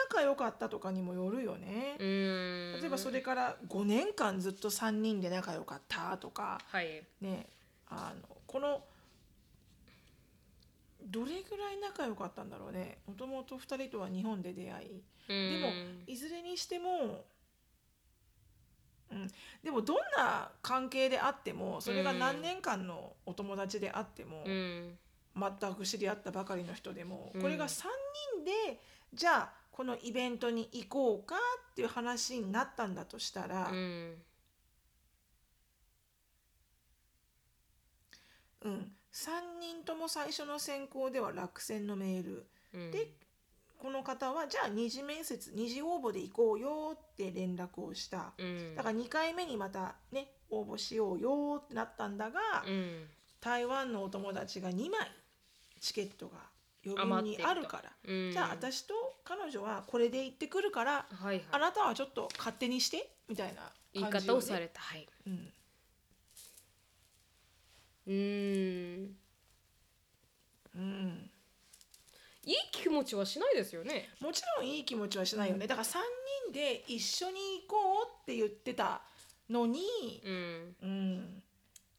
[0.08, 2.02] 仲良かったとかにもよるよねう。
[2.02, 7.46] ーん例えばそれから5年間ずっと3人で仲良かったとかはいね
[7.88, 8.82] あのこの
[11.06, 15.72] どれぐらい仲良かったんだろうねもともと2人とは日本で出会いででも
[16.06, 17.24] いずれにしても、
[19.14, 19.30] うん、
[19.62, 24.98] でもどんな関係であってもそれが何年間のお友達であっても、うん。
[25.36, 27.42] 全く知り合ったばかりの人でも、うん。
[27.42, 27.82] これが3
[28.36, 28.80] 人で
[29.12, 31.34] じゃあこのイベントに行こうか
[31.72, 34.22] っていう話になったんだとしたら、うん。
[38.62, 42.46] うん、3人とも最初の選考では落選のメール。
[42.72, 42.90] うん。
[42.90, 43.08] で
[43.84, 48.32] この方はじゃあ二次面接二次応募で行こうよって連絡をした。
[48.38, 48.74] うん。
[48.74, 53.04] だから2回目にまたね応募しようよってなったんだが、うん。
[53.42, 55.12] 台湾のお友達が2枚
[55.82, 56.38] チケットが
[56.86, 58.32] 余分にあるから、うん。
[58.32, 61.42] じゃあ私と彼女はこれで行ってくるから、はいはい。
[61.52, 64.80] あなたはちょっと勝手にしてみたいな言い方をされた。
[64.80, 65.06] はい。
[65.26, 65.52] うん。
[68.06, 69.16] うーん。
[70.74, 71.30] うん
[72.46, 74.08] いい気持ちはしないですよね。
[74.20, 75.98] もちろんいい気持ちはしないよね、だから3
[76.46, 79.02] 人で一緒に行こうって言ってた
[79.50, 79.82] のに、
[80.24, 80.76] うん。
[80.82, 81.42] うん、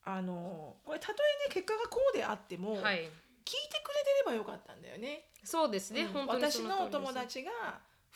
[0.04, 1.14] あのこれたと
[1.46, 2.98] えね結果がこうであっても、はい。
[3.46, 5.26] 聞いてくれてればよかったんだよね。
[5.44, 6.08] そうですね、うん。
[6.10, 7.52] 本当私のお友達が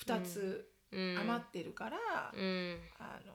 [0.03, 1.17] 2つうん。
[1.19, 1.97] 余ってるから、
[2.35, 2.79] うん。
[2.99, 3.33] あの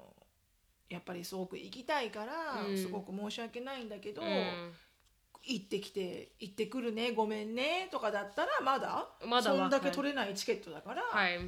[0.89, 2.79] やっぱりすごく行きたいから、うん。
[2.79, 4.73] すごく申し訳ないんだけど、うん
[5.47, 11.39] 行ってきて行ってくるねごめんねとかだったらまだまだそんだけ取れないチケットだから、はい。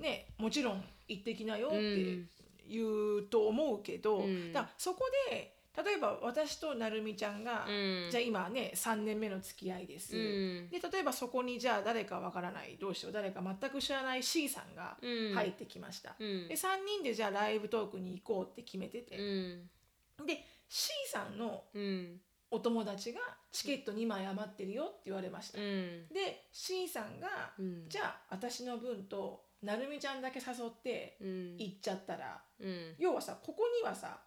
[0.00, 2.28] ね、もちろん行ってきなよっうてん。
[2.68, 2.84] 言
[3.16, 4.52] うと思うけど、うん。
[4.52, 8.08] だからそこで例えば私となるみちゃんが、うん。
[8.10, 10.68] じゃあ今ね3年目の付き合いです、うん。
[10.70, 15.34] で例えばそこにじゃあ誰かわからないどうしよう誰か全く知らない C さんがうん。
[15.34, 16.48] 入ってきました、うん。
[16.48, 20.26] で3人でじゃあライブトークに行こうって決めてて、うん。
[20.26, 22.20] で C さんのうん
[22.52, 26.06] お友達がチケット2枚余ってるよって言われました、うん。
[26.12, 27.88] で C さんが、うん。
[27.88, 31.56] じゃあ私の分となるみちゃんだけ誘ってうん。
[31.56, 32.94] 行っちゃったら、うん。
[32.98, 34.20] 要はさここにはさ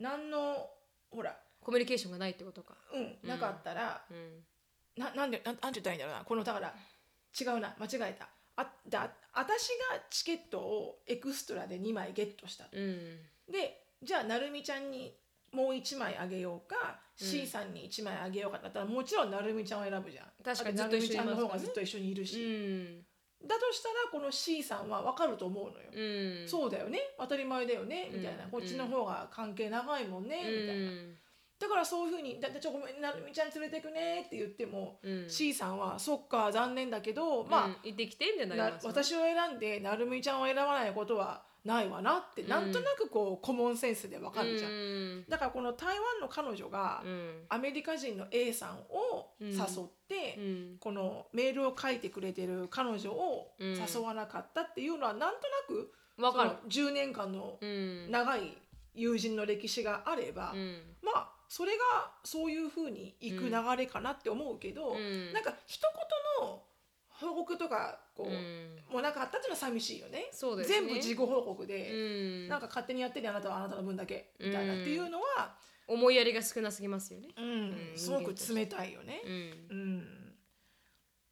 [0.00, 0.66] 何の
[1.10, 2.74] ほらコミュニケーションがないってことか。
[2.94, 4.44] うんなかったら、うん。
[4.96, 6.24] ななんでなんなんて言ったらいいんだろうな。
[6.24, 6.74] このだから
[7.38, 8.28] 違うな間違えた。
[8.56, 12.78] あだ私がチケットをエクストラで2枚ゲットしたと。
[12.78, 13.18] うん。
[13.52, 15.14] でじゃあなるみちゃんに
[15.52, 20.26] もう1枚あげようか、うん C さんに1枚あげようかだったらもちろんなるみちゃんを選ぶじゃん。
[20.42, 23.04] 確かにずっと一緒にいますからね方がずっと一緒にいるうし、ん
[23.46, 26.48] だとしたらこの C さんは分かると思うのよ、うん。
[26.48, 26.98] そうだよね。
[27.18, 28.08] 当たり前だよね。
[28.12, 28.50] みたいな、うん。
[28.50, 30.72] こっちの方が関係長いもんね、みたいな。
[30.72, 31.14] うん
[31.58, 35.28] だからそういうふうに「だってちょごめんなるみちゃん連れてくね」って言っても、うん。
[35.28, 42.48] C さんは「そっか残念だけど、まあ、うん行ってきてみたいになりなますよね私を選んでなるみちゃんを選ばないことはないわなって、うん。
[42.48, 45.24] なんとなくこうコモンセンスでわかるじゃん、うん。
[45.28, 47.44] だからこの台湾の彼女がうん。
[47.48, 49.60] アメリカ人の A さんを誘っ
[50.08, 50.76] て、うん。
[50.78, 53.74] このメールを書いてくれてる彼女をうん。
[53.74, 55.92] 誘わなかったっていうのはなんとなく
[56.22, 56.50] わかる。
[56.50, 58.10] その10年間のうん。
[58.10, 58.56] 長い
[58.94, 60.96] 友人の歴史があれば、うん。
[61.02, 65.32] まあそれがそういうふうにいく流れかなって思うけど、うん。
[65.32, 65.80] なんか一
[66.40, 66.62] 言の
[67.08, 68.76] 報告とかこう、うん。
[68.92, 70.28] もうなかったっていうのは寂しいよね。
[70.30, 70.76] そうですね。
[70.80, 71.90] 全部自己報告うで、
[72.46, 72.48] ん。
[72.48, 74.74] なんか勝手にやってねあなたはあなたの分だけみたいな。
[74.74, 75.56] っていうのは、
[75.86, 77.28] 思いやりが少なすぎますよね。
[77.36, 77.44] うん。
[77.46, 77.98] うん。
[77.98, 79.22] すごく冷たいよね。
[79.24, 79.32] うん。
[79.70, 80.34] うん。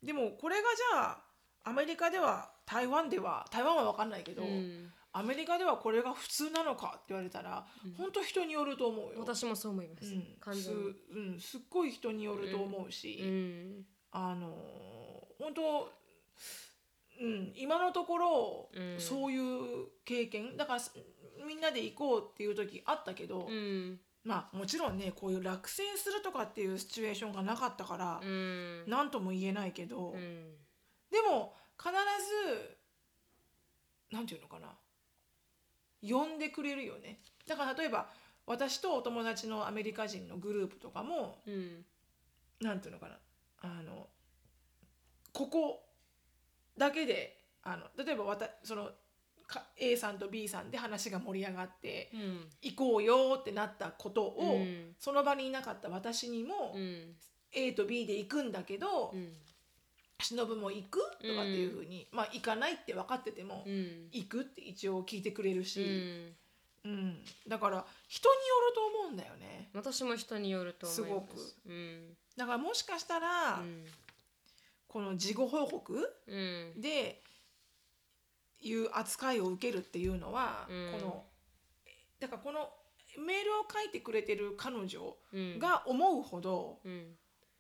[0.03, 1.19] でもこれがじゃあ
[1.65, 9.21] アメリカでは台湾では台湾は分かんないけど、うんアメリカではこれが普通なのかって言われたら、本当人によると思うよ。
[9.21, 10.15] 私もそう思います。
[10.15, 13.87] うん、すうん、すっごい人によると思うし、うん。
[14.13, 14.53] あのー
[15.39, 15.93] 本当、
[17.21, 19.01] うん、今のところ、うん。
[19.01, 20.93] そういう経験だからす
[21.47, 23.99] みんなで行こうっていう時あったけど、うん。
[24.23, 28.85] まあもちろんねこういう落選するとかっていうシチュエーションがなかったからう、ん。
[28.87, 30.57] 何とも言えないけど、うん。
[31.11, 31.91] でも必
[32.53, 32.77] ず
[34.13, 34.69] なんていうのかな
[36.09, 37.21] 呼んでくれるよね。
[37.47, 38.09] だから例えば
[38.47, 41.85] 私とお友達のアメリカ人のグループとかもうん
[42.61, 43.19] なんていうのかな。
[43.63, 44.09] あの
[45.33, 45.83] ここ
[46.79, 48.91] だけであの例えばわたその
[49.47, 54.95] か A さんと B さんで話が盛り上がってうん行こうよってなったことを、うん。
[54.99, 57.15] その場にいなかった私にも、うん。
[57.53, 59.33] A と B で行くんだけど、うん
[60.19, 60.99] 忍も行く？
[61.21, 64.09] とかっていうふうに、まあ行かないって分かってても、うん。
[64.13, 65.83] 行くって一応聞いてくれるし、
[66.85, 66.91] うん。
[66.91, 69.71] うん、だから人によると思うんだよね。
[69.75, 71.09] 私も人によると思います。
[71.09, 71.55] すごく。
[71.67, 72.17] うん。
[72.37, 73.85] だからもしかしたら、うん。
[74.89, 76.09] この事後報告？
[76.27, 76.81] うん。
[76.81, 77.23] で
[78.61, 81.01] いう扱いを受けるっていうのは、うん。
[81.01, 81.25] この
[82.21, 82.71] だからこの
[83.19, 85.59] メールを書いてくれてる彼女うん。
[85.59, 87.17] が思うほど、うん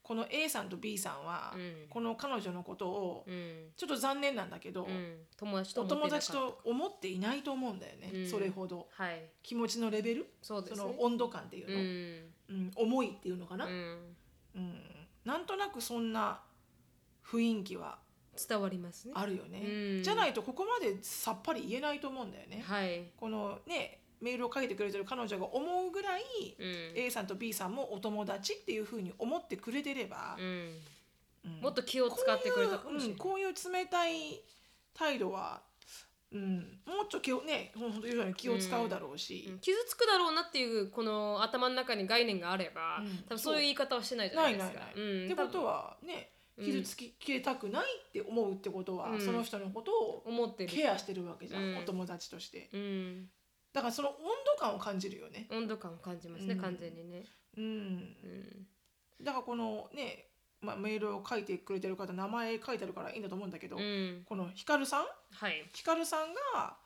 [0.07, 1.75] この A さんと B さんは、うん。
[1.90, 3.73] この彼女のことを、うん。
[3.77, 5.16] ちょっと残念なんだけど、うん。
[5.37, 6.33] 友達とお思ってなかった。
[6.33, 8.31] 友達と思っていないと思うんだよね、うん。
[8.31, 8.87] それほど。
[8.92, 9.21] はい。
[9.42, 10.27] 気持ちのレベル？
[10.42, 10.77] そうですね。
[10.77, 12.71] その温度感っていううの、んうん。
[12.77, 14.81] 思いっていうのかな、ううんん。
[15.25, 16.40] なんとなくそんな
[17.27, 17.99] 雰囲気は
[18.49, 19.14] 伝わりますね。
[19.16, 20.03] あるよね、うん。
[20.05, 23.11] じゃないとここまでさっぱり言えないと思うんだよね、はい。
[23.16, 26.22] このねメールを書いてくれてる彼女が思うぐらい、
[26.59, 26.92] うん。
[26.94, 30.37] A さんと B さんもお友達っていうふうに思ってくれてれば、
[31.61, 33.16] もっと気を使ってくれたかもしれない。
[33.18, 34.40] こういう,、うん、こういう冷たい
[34.94, 35.62] 態度は、
[36.33, 39.59] うん、もっと気をね本当に気を使うだろうし、うん。
[39.61, 43.18] 傷つくだろうなっていうこの頭の中に概念があれば、うん。
[43.29, 44.74] 多分そういう言い方はしてないじゃなないいですか。
[44.74, 45.26] ないない、うん。
[45.26, 46.64] ってことはねうん。
[46.64, 49.20] 傷つききれたくないって思うってことは、うん。
[49.20, 50.72] その人のことを思ってる。
[50.72, 51.76] ケアしてるわけじゃん。
[51.79, 52.70] お友達として。
[52.72, 53.31] うん、
[53.77, 54.15] だからその温
[54.57, 55.47] 度感を感じるよね。
[55.53, 56.61] 温度感を感じますね、うん。
[56.62, 57.25] 完全にね。
[57.59, 57.65] うん。
[57.65, 58.67] うん、
[59.23, 60.29] だからこのね、
[60.62, 65.05] まあ、メールを書いてくれてる方名前書いてあるからいいんだと思うんだけど、うん、このヒカルさん？
[65.31, 65.69] はい。
[65.75, 66.79] ヒカルさんが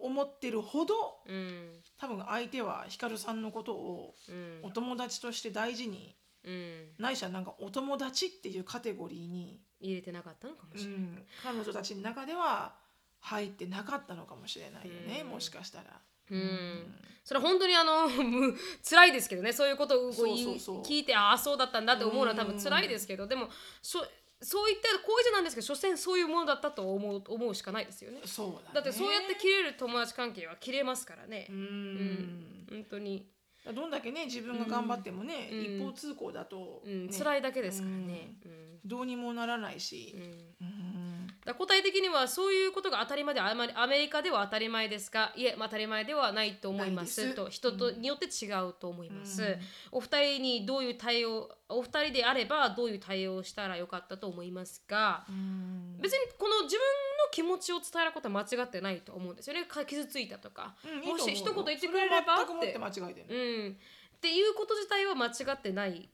[0.00, 0.94] 思ってるほど
[1.26, 1.68] うん、
[1.98, 4.60] 多分相手はヒカルさんのことをうん。
[4.62, 10.98] お、友達として大事にうん、ないしはなんかお友達っていうカテゴリーに、入れてなかったのかもうしれない。
[11.00, 12.74] ん、彼女たちの中では
[13.20, 15.30] 入ってなかったのかもしれないよね、うん。
[15.30, 16.00] もしかしたら。
[16.30, 16.94] うん。
[17.24, 19.52] それは本当にあの む辛いですけどね。
[19.52, 23.48] そういうことを聞いてああそうだったんだって思うのは多分辛いですけどでも
[23.80, 24.04] そ
[24.42, 28.20] そういった行為じゃなんですけど所詮そういうものだったと思う思うしかないですよね。
[28.24, 31.46] そうだ,、ね、だってそうやって切れる友達関係は切れますからね。
[31.48, 31.52] う。
[31.52, 33.28] ん、うん、本当に、
[33.72, 35.60] どんだけね自分が頑張ってもね、うん。
[35.78, 37.06] 一方通行だと、うん。
[37.06, 37.16] ね。
[37.16, 38.36] 辛いだけですからね。
[38.44, 38.80] うん。
[38.84, 40.12] どうにもならないし。
[40.60, 40.66] う、ん。
[40.66, 49.58] うんだ答え的にはそういうことが当たり前であまりアメリカでは当たり前ですがいえ、まあ、当たり前ではないと思いますと人とによって違うと思います、うん。
[49.90, 55.98] お二人にどういう対応お二人であればどういう対応をしたらよかったと思いますがうん。
[56.00, 59.64] 別にこの自分の気持ちを伝えることは間違ってないと思うんですよね。
[59.64, 62.78] か傷ついたとか、うんもし一言言ってくれればって。
[62.78, 63.74] 間違えてる、うん、っ
[64.20, 66.08] ていうこと自体は間違ってない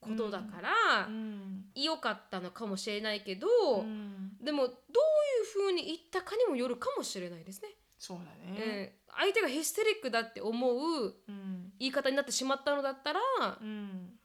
[0.00, 1.64] ことだから、うん。
[1.74, 3.48] 良かったのかもしれないけど、
[3.80, 7.70] うんでもどういうふうに言ったかにもよるかもしれないですね。
[7.98, 8.54] そうだうん。
[8.54, 11.72] ね、相手がヒステリックだって思ううん。
[11.78, 13.20] 言い方になってしまったのだったら、
[13.60, 14.18] うん。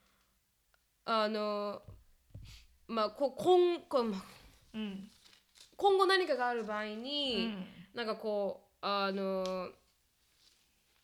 [1.05, 1.81] あの
[2.87, 4.21] まあこ今こま
[4.73, 5.09] うん。
[5.77, 7.65] 今後何かがある場合うに、ん。
[7.95, 9.69] なんかこうあの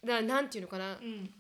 [0.04, 1.34] ななんていうのかな、うん。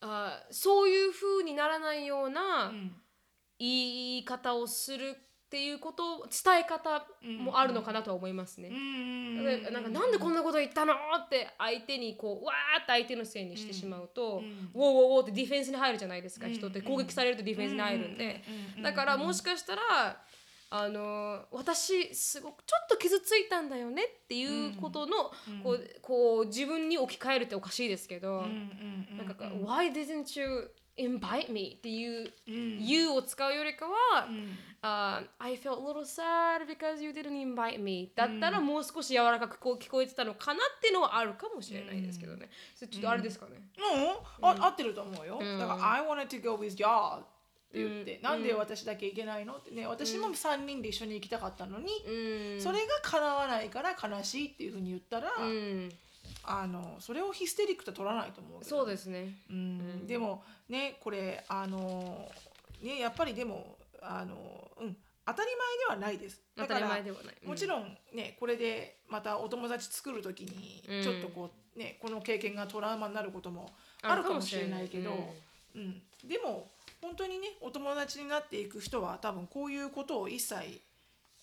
[0.00, 2.96] あそういうふうにならないようなうん。
[3.58, 5.16] 言い方をする
[5.46, 7.06] っていうことを伝え方
[7.40, 8.68] もあるのかなとは思いますね。
[9.70, 10.94] なんかなんでこんなこと言ったの？
[10.94, 16.82] って相手にこうわーって相手のせいにしてしまうと、うんウォーウォーウォーってディフェンスに入るじゃないですか、うん人って。
[16.82, 18.42] 攻撃されるとディフェンスに入るんで、
[18.76, 20.20] うんだからもしかしたら
[20.68, 28.42] あの私すごくちょっと傷ついたんだよねっていうことの、うんこうこう自分に置き換えるっておかしいですけど、
[29.16, 31.76] なんか Why didn't you invite me?
[31.78, 32.78] っていううん。
[32.86, 34.58] You を使うよりかは、うん。
[34.82, 42.50] あ I felt a little sad because you didn't invite me だったらもう少し柔らかくこう聞こえてたのかなっていうのはあるかもしれないですけどね。
[42.74, 43.52] それちょっとあれですかね？
[44.40, 45.58] うん、あ合ってると思うよ、うん。
[45.58, 47.22] だから「I wanted to go with y'all」っ
[47.72, 48.22] て言って、うん。
[48.22, 52.60] なんで私だけ行けないのってね私も3人で一緒に行きたかったのに、うん。
[52.60, 55.90] それが叶わないから悲しいっていうふうに言ったら、うん。
[56.48, 59.34] あのそれをヒステリックと取らないと思うそうですね。
[59.50, 59.56] うん。
[59.56, 59.60] う
[60.04, 60.06] ん。
[60.06, 62.30] でもねこれあの
[62.82, 64.34] ねやっぱりでもあの、
[64.80, 66.40] うん、当たり前ではないです。
[66.56, 67.34] 当たりだから前ではない。
[67.44, 71.02] もちろんねこれでまたお友達作る時にうん。
[71.02, 75.10] ちょっとこうねこの経験がトラウマになることもあるかもしれないけど、
[75.74, 76.70] うん、でも
[77.02, 80.80] 本当にねお友達になっていく人は多分こういうことを一切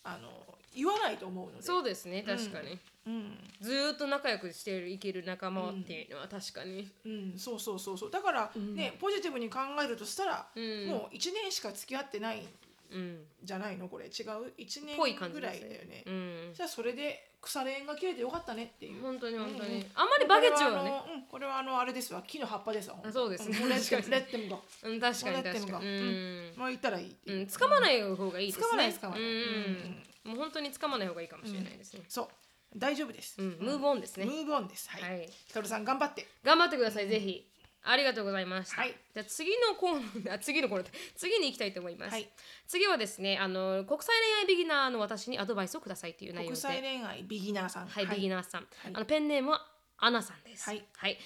[0.02, 0.30] あの
[0.74, 1.62] 言わないと思うので。
[1.62, 3.38] そうですね確かに、うん。
[3.60, 8.10] ずーっと仲良くしている生きる仲間っていうのは確かに、うん、そうそうそうそう。
[8.10, 10.86] だからね、ポジティブに考えるとしたら、うん。
[10.88, 12.48] もう1年しか付き合ってないん
[12.92, 13.18] うん。
[13.42, 13.88] じゃないの？
[13.88, 14.06] これ。
[14.06, 14.10] 違う
[14.58, 16.04] ？1ぽい感年ぐらいだよね。
[16.06, 16.52] うん。
[16.54, 19.02] じゃあそれで腐れ縁が切れてよかったねっていう。
[19.02, 20.90] 本当に本当に、うんあんまりバケツはね。
[20.90, 22.22] これはあのうんこれはあのあれですわ。
[22.26, 23.58] 木の葉っぱですわあそうですね。
[23.58, 24.02] んレッテ確かに。
[24.06, 25.86] ムレッテムがうん確かに確かに。
[25.86, 27.32] うん、まあ言ったらいいう。
[27.32, 28.66] うん、掴まない方がいいですね。
[28.66, 29.20] 掴まない掴まない。
[29.20, 29.26] うん。
[29.26, 30.30] うん。
[30.30, 32.28] もう本当に掴まない方がいいかもしれないですね、そう
[32.76, 34.26] 大丈夫です、うん、ムーブオンですね。
[34.26, 34.88] ムーブオンです。
[34.90, 35.28] はい、はい。
[35.46, 36.26] ひかるさん頑張って。
[36.42, 37.48] 頑張ってください、ぜひ。
[37.84, 38.94] ありがとうございました、はい。
[39.12, 42.28] じゃあ次のコーナーあ 次のコーナー次に行きたいと思います、はい。
[42.66, 46.56] 次はですねあの国際恋愛ビギナーの私にアドバイスをくださいという内容で。
[46.56, 47.86] 国際恋愛ビギナーさん。
[47.86, 49.73] はい、ビギナナーさん、あのペンネームは
[50.04, 50.68] アナさんです。
[50.68, 50.84] はい。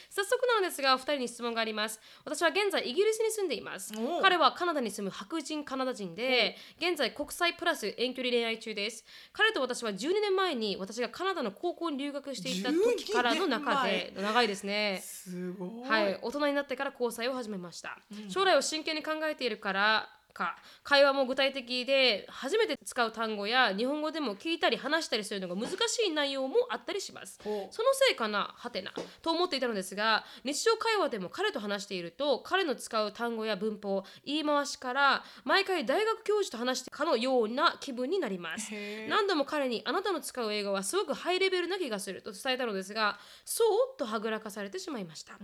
[0.08, 2.00] 早速なのですが、お二人に質問があります。
[2.24, 3.92] 私は現在イギリスに住んでいます。
[4.22, 9.04] 彼はカナダに住む白人カナダ人で、現在国際プラス遠距離恋愛中です。
[9.32, 15.00] 彼と私は12年前に私がカナダの高校に留学していた時からの中で、長いですね。
[15.02, 17.98] すごい、はい、大人になってから交際を始めました、
[18.28, 20.08] 将来を真剣に考えているから
[20.38, 27.40] か会話も具体的で初めて使う単語や日本語でも聞いたり話したりするのが難しい内容もあったりします。
[27.42, 38.70] そのせいかなはてなと思っていたのですが日常会話でも彼と話していると彼の使う単語や文法言い回しから毎回大学教授と話してかのような気分になります。
[39.08, 45.34] 何度も彼にあなたの使う英語はすごくハイレベルな気がすると伝えたのですがそうとはぐらかされてしまいました、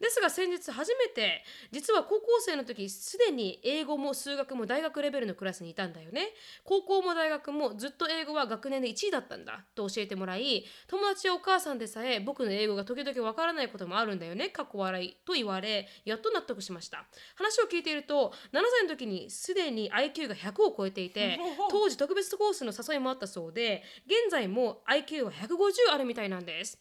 [0.00, 1.42] ですが先日初めて
[1.72, 6.28] 実は高校生の時すでに英語も数学も大学レベルのクラスにいたんだよね。
[6.64, 9.64] 高校も大学もずっと英語は学年で1位だったんだ。
[9.74, 14.48] と教えてもらい友達やお母さんでさえ僕の英語が時々わからないこともあるんだよね。
[14.48, 17.06] かっこ笑いと言われやっと納得しました。
[17.36, 21.38] 話を聞いていると7歳の時にすでに IQ が100を超えていて
[21.70, 26.78] 当時特別コースの誘いもあったそうで現在も IQ は150あるみたいなんです。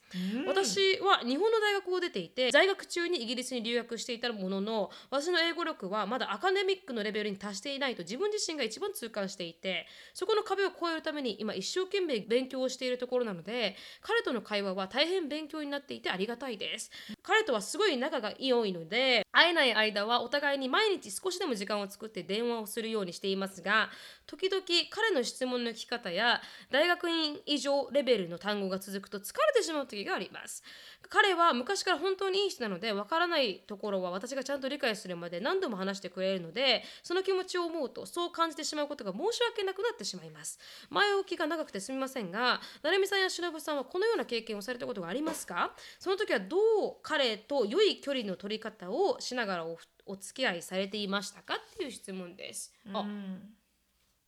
[0.47, 16.91] 私は日本の大学を出ていて在学中にイギリスに留学していたものの私の英語力はまだアカデミックのレベルに達していないと自分自身が一番痛感していてそこの壁を越えるために今一生懸命勉強をしているところなので彼との会話は大変勉強になっていてありがたいです。
[17.21, 23.89] 彼とはすごい仲が良いので会えない間はお互いに毎日少しでも時間を作って電話をするようにしていますが
[24.27, 26.41] 時々彼の質問の聞き方や
[26.71, 30.63] 大学院以上レベルの単語が続くと疲れてしまう時があります。
[31.09, 40.59] 彼は昔から本当にいい人なのでわからないところは私がちゃんと理解するまで何度も話してくれるのでその気持ちを思うとそう感じてしまうことが申し訳なくなってしまいます。
[40.89, 45.73] 前置きが長くてすみませんが成美さんや忍さんはこのような経験をされたことがありますか？
[45.99, 51.55] その時はどう彼と良い距離の取り方をしながらおお付き合いされていましたか？
[51.55, 53.39] っていう質問です、あうん。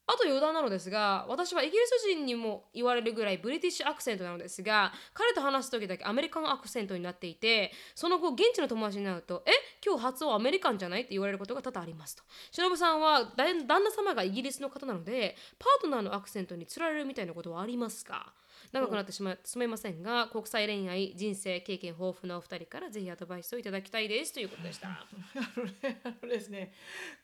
[0.08, 9.52] あと余談なのですが私はイギリス人にも言われるぐらいブリティッシュアクセントなのですが彼と話す時だけアメリカンアクセントになっていてその後現地の友達になると「え
[9.84, 18.34] 今日初音アメリカンじゃない?」って言われることが多々ありますと忍さんは旦那様がイギリスの方なのでパートナーのアクセントにつられるみたいなことはありますか？
[18.76, 24.90] 長くなってしまいすみませんが国際恋愛人生経験豊富なお二人からぜひアドバイスをいただきたいですということでした。
[24.90, 25.08] あ
[25.56, 26.74] のねあのですね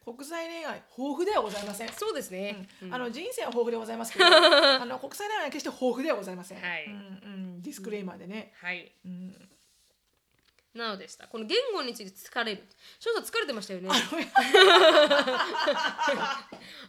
[0.06, 1.89] 国際恋愛豊富ではございません。
[1.91, 6.86] そうですね、あの人生は豊富でございますけど あの国際恋愛は決して豊富ではございません、はい。
[6.86, 6.97] うんう
[7.58, 8.89] ん、ディスクレイマーでね、はい。
[9.06, 9.49] うん、
[10.74, 11.28] なのでした。
[11.28, 12.63] この言語について疲れる。
[12.99, 13.89] 翔さん疲れてましたよね。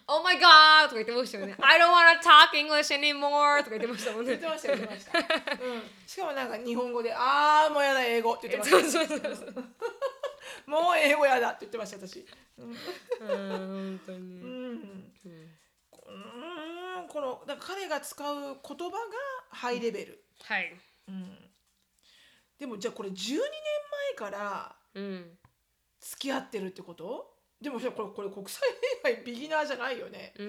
[0.07, 0.85] oh my god!
[0.85, 1.57] とか言ってましたよね。
[1.59, 3.59] I don't wanna talk English anymore!
[3.65, 4.47] とか言ってましたもんね言って。
[4.47, 9.01] ましたよ言ってました、 うん、しかもなんか日本語で「ああもうやだ英語」って言ってました。
[10.67, 12.25] もう英語やだって言ってました私
[12.59, 14.19] うん、本当に。
[14.19, 18.99] うんうんうんこのだから彼が使う言葉が
[19.51, 20.73] ハイレベル、はい。
[21.09, 21.42] うん、
[22.63, 23.41] でもじゃあこれ12年
[24.17, 25.37] 前からうん。
[25.99, 27.35] 付き合ってるってこと？
[27.61, 28.63] でもじゃあこれこれ国際
[29.03, 30.33] 恋愛ビギナーじゃないよね。
[30.39, 30.47] うん。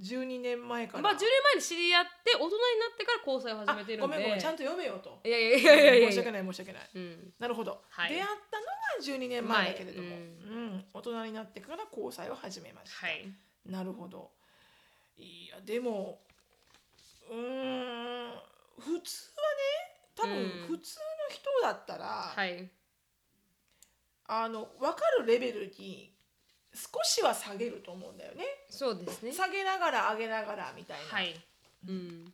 [0.00, 1.02] 12年前から。
[1.02, 2.56] まあ10年前に知り合って大人にな
[2.94, 4.16] ってから交際を始めてるんで。
[4.16, 5.20] あごめんごめんちゃんと読めよと。
[5.24, 6.90] いやいやいやいやいや申し訳ない申し訳ない。
[6.94, 7.32] うん。
[7.38, 8.08] なるほど、はい。
[8.08, 10.84] 出会ったのが12年前だけれども、前ううんん。
[10.92, 13.28] 大人になってから交際を始めました、はい。
[13.66, 14.30] なるほど。
[15.18, 16.20] いやでも
[17.30, 18.32] うーん
[18.80, 19.02] 普通はね
[20.14, 20.66] 多分うん。
[20.68, 22.68] 普通の人だったら、はい。
[24.26, 26.12] あの分かるレベルに
[26.74, 28.44] 少しは下げると思うんだよね。
[28.70, 29.32] そうですね。
[29.32, 31.34] 下げながら上げながらみたいな、はい。
[31.88, 32.32] うん。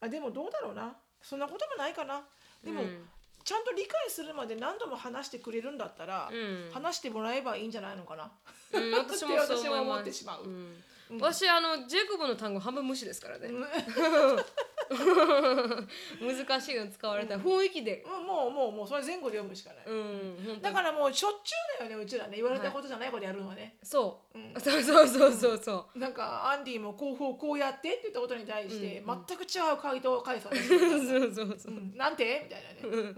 [0.00, 0.96] あでもどうだろうな。
[1.20, 2.22] そんなこともないかな。
[2.64, 3.08] でも、うん。
[3.44, 6.70] ちゃんと理解するまで何度も話してくれるんだったら、うん。
[6.72, 8.30] 話してもらえばいいんじゃないのかな、
[8.72, 10.02] うん、 私もそう私は思思います。
[10.02, 10.44] ってしまう。
[10.44, 10.82] うん。
[11.10, 11.20] うん。
[11.20, 13.48] 私あのジェイコブの単語半分無視ですからね、
[14.88, 18.04] 難しいの使われたら雰囲気で。
[18.06, 24.54] もうもうもうもうそれ前後で読むしかない、うん、だからもうしょっちゅうだよねうちらね言われたことじゃないことやるのはね、そう、うん。
[24.60, 25.98] そうそうそうそうそう。
[25.98, 29.24] なんかアンディもこうこうこうやってって言ったことに対して、うん。
[29.26, 31.96] 全く違う回答を返すわけですそうよそうそう、うん。
[31.96, 33.14] なんてみたいなね、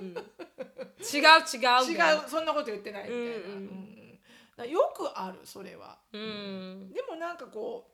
[0.00, 4.70] うん、違う違う違うそんなこと言ってないみたいな、うん。
[4.70, 5.98] よくあるそれは。
[6.12, 6.92] うん。
[6.92, 7.89] でもなんかこう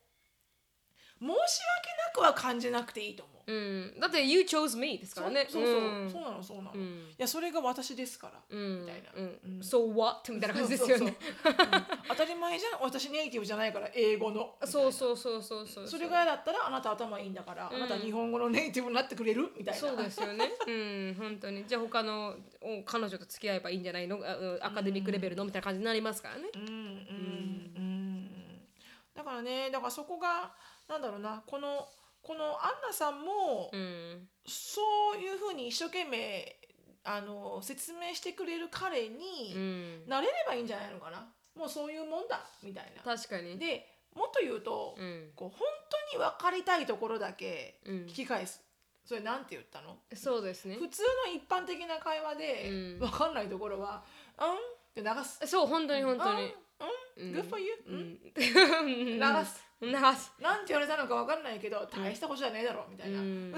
[1.21, 3.37] 申し訳なくは感じなくていいと思う。
[3.49, 5.47] うん、だって You chose me ですからね。
[5.49, 6.11] そうそうそう、ん。
[6.11, 7.15] そうなのそうなの、いん。
[7.17, 8.81] やそれが私ですから、うん。
[8.81, 10.33] みたいな、うん、So what?
[10.33, 11.15] みたいな感じですよね。
[12.09, 12.81] 当たり前じゃん。
[12.83, 14.57] 私ネイティブじゃないから英語の。
[14.65, 15.87] そうそうそうそうそう。
[15.87, 19.53] それが嫌だったらあなた頭いいんだから、あなた日本語のネイティブになってくれる？
[19.57, 19.81] みたいな。
[19.81, 20.51] そうですよね。
[20.67, 21.65] うん、本当に。
[21.69, 24.17] じゃあ他のお彼女と付き合えばいいんじゃないの？
[24.27, 25.45] あうんアカデミックレベルの？
[25.45, 26.43] みたいな感じになりますからね。
[26.53, 26.73] うんうん。
[27.77, 28.31] うん。
[29.15, 30.53] だからねだからそこが
[30.89, 31.89] なんだろうなこの
[32.23, 34.29] このアンナさんも、うん。
[34.47, 34.81] そ
[35.17, 36.57] ういうふうに一生懸命
[37.05, 40.09] あの説明してくれる彼うにん。
[40.09, 43.03] なれればいいんじゃないのかなもうそういうもんだみたいな。
[43.03, 43.59] 確かに。
[43.59, 45.31] でもっと言うと、うん。
[45.37, 45.69] こう本
[46.13, 48.63] 当に分かりたいところだけうん聞き返す、
[49.05, 49.99] それなんて言ったの？
[50.15, 50.77] そうですね。
[50.77, 54.03] 普通の一般的な会話でうん分かんないところは
[54.39, 54.59] 「うん?」っ
[54.95, 55.47] て流す。
[55.47, 56.55] そう、本当に本当に。
[57.19, 57.29] うん？
[57.29, 59.19] うん？Good for you、ううんん。
[59.19, 59.66] 流す。
[59.81, 63.19] なんて言われたのか分かんないけど大したことじゃねえだろみたいな。
[63.19, 63.55] うん。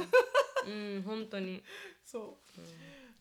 [0.66, 1.62] うん、本当に。
[2.04, 2.38] そ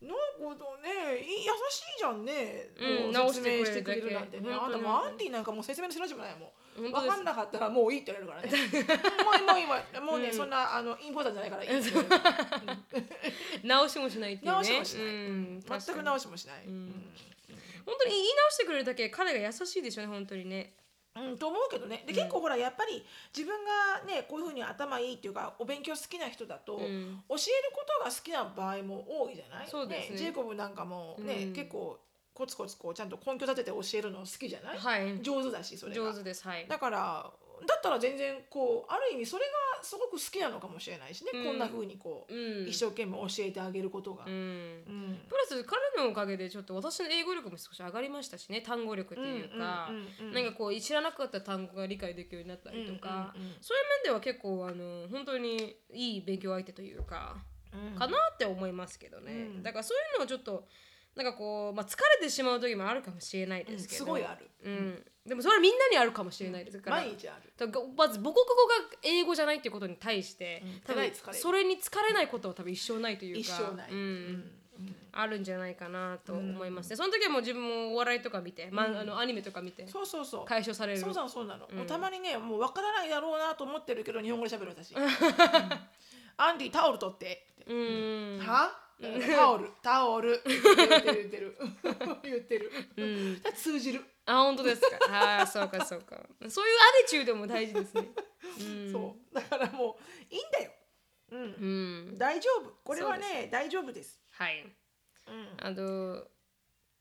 [0.02, 0.06] う。
[0.06, 2.70] なるほどね、い優しいじゃんね。
[2.78, 4.54] うん直してしてくれるなんてね。
[4.54, 6.92] あんたもうアンディなんかもう説明のしなしもないもん。
[6.92, 8.86] 分かんなかったらもういいって言われるからね。
[9.26, 9.66] もういい
[10.00, 11.70] もうね、そんなあのインポーターじゃないからいい。
[13.66, 14.52] 直しもしないっていうね。
[14.52, 15.06] 直しもしない。
[15.06, 15.62] うん。
[15.62, 16.66] 全く直しもしない。
[16.66, 17.14] うん
[17.88, 20.74] 本当に言い直してくれるだけ彼が優しいでしょうね、本当にね。
[21.20, 22.04] うん、と思うけどね。
[22.06, 23.06] で結構ほらやっぱり
[23.36, 26.78] 自分がねこういうふうに頭いいっていうかお勉強好きな人だと、ん。
[26.80, 27.24] 教える
[27.74, 29.68] ことが好きな場合も多いじゃない？
[29.68, 31.54] そうですねジェイコブなんかもね、うん。
[31.54, 32.00] 結構
[32.34, 35.22] コツコツこうちゃんと根拠立てて教えるの好きじゃない、はい。
[35.22, 36.12] 上手だしそれが。
[36.12, 36.48] 上手です。
[36.48, 36.68] はい。
[36.68, 37.32] だから
[37.66, 39.46] だったら全然こうある意味それ
[39.78, 41.46] がすごく好きなのかもしれないしね、うん。
[41.46, 42.68] こんなふうにこう、うん。
[42.68, 44.26] 一生懸命教えてあげることが。
[44.26, 44.82] ううん。
[45.14, 45.20] ん。
[45.28, 53.56] プラス彼のおかげでちょっと私の英語力も少し上がりましたしね単語力っていうか、うんうんなんかこう知らなかった単語が理解できるようになったりとか、うんうんうん。
[53.62, 57.38] そういう面では結構あの本当にいい勉強相手というか、
[57.74, 57.98] うん。
[57.98, 59.64] かなって思いますけどね、うん。
[59.64, 60.68] だからそういうのをちょっと
[61.18, 64.50] なんかこう、まあ、疲れてしまう時もあるかもしれないですけど、うんすごいある。
[64.64, 66.80] うん、でもそれはみんなにあるかもしれないです。
[66.80, 67.52] から、毎日ある。
[67.58, 68.44] だからまず母国語が
[69.04, 70.82] 英語じゃないっていうことに対して、うん。
[70.82, 73.92] 多分それに疲れないことは多分一生ないというか一生ない。
[73.92, 73.98] うん。
[73.98, 74.96] うん。
[75.12, 80.46] あるんじゃないかなと思いますね、その時はもう自分もお笑いとか見て、まあ、あのアニメとか見てそうそうそう。
[80.46, 81.00] 解消される。
[81.00, 85.10] そうなのそうなの、たまにねもう分からないだろうなと思ってるけど日本語で喋る私、 うん。
[86.38, 87.48] アンディタオル取って。
[87.64, 88.40] って、うん。
[88.40, 89.70] はタオル。
[89.82, 90.42] タオル。
[90.46, 91.58] 言ってる言ってる。
[92.24, 92.72] 言ってる、
[93.56, 94.88] 通じる、あ本当ですか。
[95.10, 96.18] ああそうかそうか。
[96.50, 98.10] そういうアティチュードも大事ですね。
[98.60, 98.92] うん。
[98.92, 99.34] そう。
[99.34, 100.72] だからもういいんだよ、
[101.32, 101.42] うん。
[101.42, 101.46] う
[102.14, 102.18] ん。
[102.18, 102.72] 大丈夫。
[102.84, 103.48] これはそうね。
[103.50, 104.66] 大丈夫です、はい。
[105.28, 106.28] うん、あの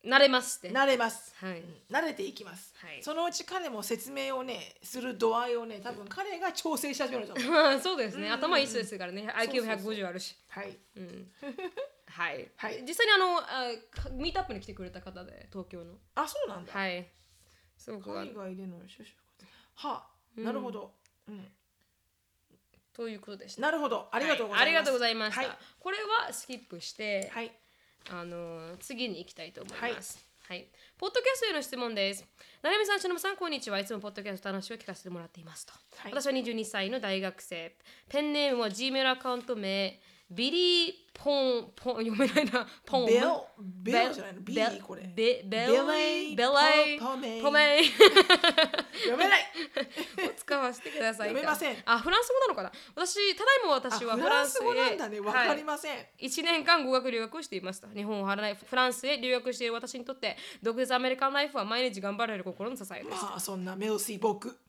[0.04, 0.70] 慣れますって。
[0.70, 1.60] 慣れます、はい。
[1.60, 1.82] うん。
[1.90, 3.02] 慣れていきます、はい。
[3.02, 7.50] そのうち彼も説明をねする度合いをね多分彼が調整し始めると思う。
[7.50, 9.26] ま あそうですね、頭いい人ですからね。
[9.36, 10.36] IQ150 あるし。
[10.46, 10.78] はい。
[10.96, 11.32] うん
[12.08, 12.82] はい、はい。
[12.86, 13.42] 実際にあのあ
[13.90, 15.94] かミートアップに来てくれた方で東京の。
[16.14, 17.06] あそうなんだ、はい。
[17.76, 20.92] すごくあ海外での就職活はあ、なるほど、
[21.28, 21.46] うん、
[22.94, 23.62] ということでした。
[23.62, 24.08] なるほど。
[24.10, 25.58] ありがとうございます、はありがとうございました、はい。
[25.78, 27.52] これはスキップして、はい。
[28.10, 30.24] あの次に行きたいと思います。
[30.48, 30.68] はい。
[30.96, 32.24] ポッドキャストへの質問です。
[32.62, 33.80] なるみさん、しのぶさん、こんにちは。
[33.80, 35.72] いつもポッドキャストの話を聞かせてもらっていますと。
[35.96, 36.12] はい。
[36.12, 37.74] 私は22歳の大学生。
[38.08, 40.00] ペンネームは Gmail アカウント名、
[40.30, 43.06] ビリー・ポン、ポン、 読めないな、ポン。
[43.06, 43.26] ベル
[43.58, 45.02] ベルじゃないの？B ベこれ。
[45.02, 46.98] ベベベレレイベレイ。
[46.98, 47.42] ポポメイ。
[47.42, 47.86] ポメイ。
[49.06, 49.42] 読めない。
[50.28, 51.28] を使わせてください。
[51.28, 51.76] 読めません。
[51.84, 52.72] あ、フランス語なのかな？
[52.94, 55.20] 私、ただいまあ私はフフランス語なんだね。
[55.20, 55.64] わかりす。
[55.64, 57.88] ません、1年間語学留学をしていました。
[57.88, 63.22] 日本を離れフランスへ留学している私にとって独立アメリカンライフは毎日頑張れる心の支えです。
[63.22, 64.58] まあそんなメルシー僕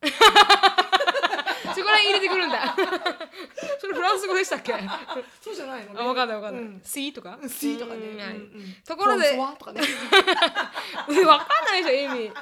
[1.74, 2.74] そこら辺入れてくるんだ。
[3.80, 4.74] それフランス語でしたっけ？
[4.74, 5.94] あそうじゃないの？
[5.94, 6.80] ね分かんない分かんない、うん。
[7.12, 8.18] とか？C とかね、うん。
[8.20, 8.76] はいうんうん。
[8.86, 9.80] ところでコンソワとかね。
[11.06, 12.40] 分かんないでしょ意味わか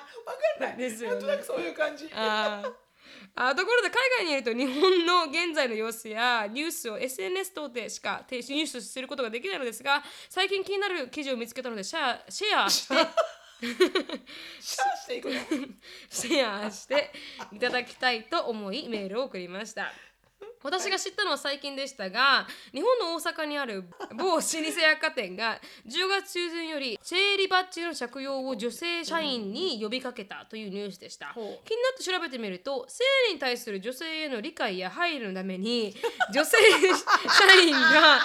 [0.61, 0.77] んない。
[0.77, 1.14] ですよね。
[1.16, 2.11] なんとなくそういう感じ。
[2.14, 2.72] あー。
[3.39, 12.95] あところで海外にいると日本の現在の様子やニュースを SNS 等でしか提出ニュースすることができないのですが最近気になる記事を見つけたのでシェアシェアして
[14.61, 15.41] シャーしていくの。
[16.11, 17.13] シェアして
[17.53, 19.93] いただきたいと思いメールを送りました。
[20.67, 23.85] 私が知ったのは最近でしたが日本の大阪にある
[24.17, 31.29] 某老舗百貨店が10月中旬より生理バッジの着用を女性社員に呼びかけたというニュースでした。
[31.29, 31.45] 気ほう。
[31.45, 31.57] にな
[31.95, 35.95] って調べてみると生理に対する女性への理解や配慮のために
[36.35, 38.19] 女性社員が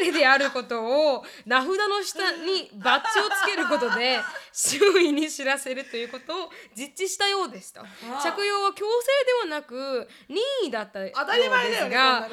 [0.00, 4.18] 生理であることを名札の下にバッジをつけることで
[4.52, 7.82] 周囲に知らせるということを実地したようですと。
[8.22, 11.20] 着用は強制ではなく任意だったようです。
[11.20, 11.94] 当たり前だよね。
[11.94, 12.28] が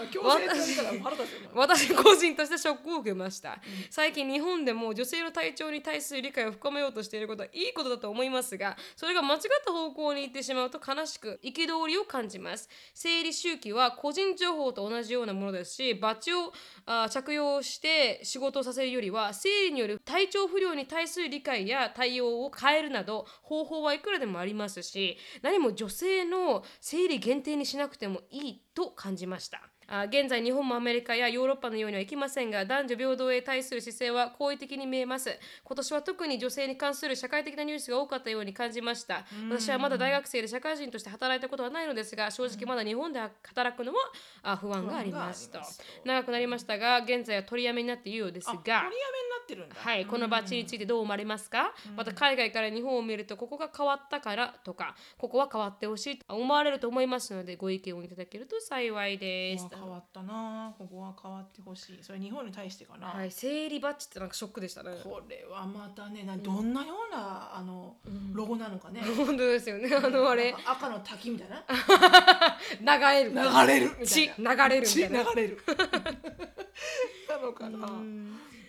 [1.54, 12.70] 私個人としてショックを受けました、最近日本でも女性の体調に対する理解を深めようとしていることはいいことだと思いますがそれが間違った方向に行ってしまうと悲しく憤りを感じます。
[12.93, 16.54] 生理周期は個人情報と同じようなものですしバッジを
[16.86, 29.70] あ着用して仕事をさせるよりは生理による体調不良に対する理解や対応を変えるなど方法はいくらでもありますし何も女性の生理限定にしなくてもいいと感じました。
[29.93, 35.37] あ現在日本もアメリカやヨーロッパのようにはいきませんが男女平等へ対する姿勢は好意的に見えます。
[35.65, 39.25] 今年は特に女性に関する社会的なニュースが多かったように感じました。
[39.49, 43.99] 私はまだ大学生で社会人として働いたことはないのですが正直まだ日本で働くのは
[44.43, 45.49] あ不安があります。
[45.49, 45.59] と
[46.05, 48.95] 長くなりましたが現在は取りやめになっているようですあが取りやめにな
[49.43, 49.75] ってるんだ。
[49.77, 61.99] はい、このバッジについてどう思われますか、また海外から日本を見るとここが変わったからとかここは変わってほしいと思われると思いますのでご意見をいただけると幸いです変わったなここは変わってほしい。
[62.03, 64.91] それ日本に対してかな、はい、生理バッジってなんかショックでしたね。
[65.03, 67.95] これはまたねなどんなようなあの
[68.34, 69.89] ロゴなのかね、本当ですよね。
[69.95, 70.53] あのあれ。
[70.65, 71.63] 赤の滝みたいな。
[72.97, 73.32] 流れる。
[73.32, 74.05] 流れる。
[74.05, 75.09] 血い流れるみ血流。
[75.36, 75.57] れる。
[77.27, 77.88] なのかな。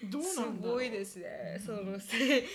[0.04, 0.74] どうすなんだろう。
[0.76, 1.60] ごいですね。
[1.64, 2.46] そのせ生理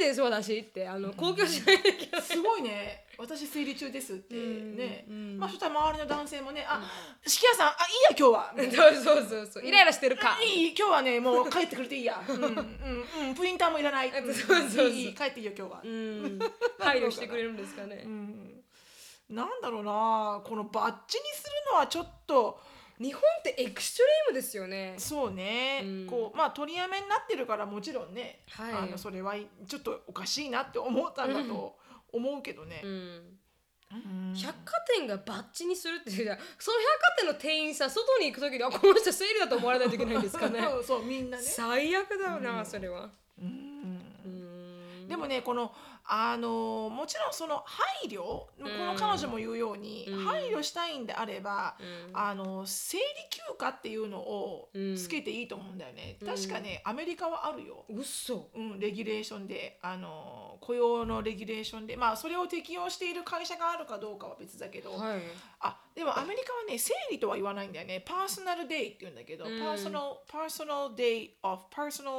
[0.00, 0.88] です私って。
[0.88, 2.22] あの公共しないけない。
[2.22, 5.38] すごいね私生理中ですってうんね、うん。
[5.38, 6.80] まあそしたら周りの男性もね「あ
[7.26, 9.64] 式屋さんあいいや今日は」そうそうそうそう。
[9.64, 10.38] イライラしてるか。
[10.42, 12.22] いい今日はねもう帰ってくれていいや。
[12.26, 12.36] うん。
[12.36, 14.10] うんうんプリンターもいらない。
[14.10, 14.88] そうそうそう。
[14.88, 15.80] いい帰っていいよ今日は。
[15.84, 16.38] うん。
[16.78, 18.02] 配慮してくれるんですかね。
[18.04, 18.08] う。
[18.08, 18.64] ん。
[19.28, 22.60] なんだろうなこのバッジにするのはちょっと
[22.98, 24.94] 日本ってエクストリームですよね。
[24.98, 26.06] そうね、うん。
[26.06, 28.72] こうまあ取りやめになってるからもちろんね、はい。
[28.72, 29.34] あのそれは
[29.66, 31.78] ちょっとおかしいなって思ったんだと
[32.12, 32.80] 思うけどね。
[32.84, 32.90] う、ん。
[33.92, 34.34] うん。
[34.34, 40.60] 百貨店がバッジにするってじゃあその百貨店の店員さん外に行く時にあこの人生理だと思われないといけないんですかね。
[40.62, 42.66] そうそうみんなね、最悪だよな、うん。
[42.66, 43.10] それは。
[43.38, 43.99] うんうん
[45.10, 45.72] でもねこの
[46.04, 50.24] あのもちろんその配慮、この彼女も言うように、うん。
[50.24, 52.16] 配慮したいんであれば、うん。
[52.16, 56.26] あの生理休暇っていうのをうんつけていいと思うんだよね、うん。
[56.26, 61.96] 確かねアメリカはあるよ、うっそうん、レギュレーションであの雇用のレギュレーションで。
[61.96, 65.20] まあそれを適用している会社があるかどうかは別だけど、はい。
[65.60, 68.02] あでもアメリカはね生理とは言わないんだよね。
[68.06, 69.58] パーソナルデイって言うんだけど、うん。
[69.58, 72.16] パーソナルパーソナルデイ of パーソナル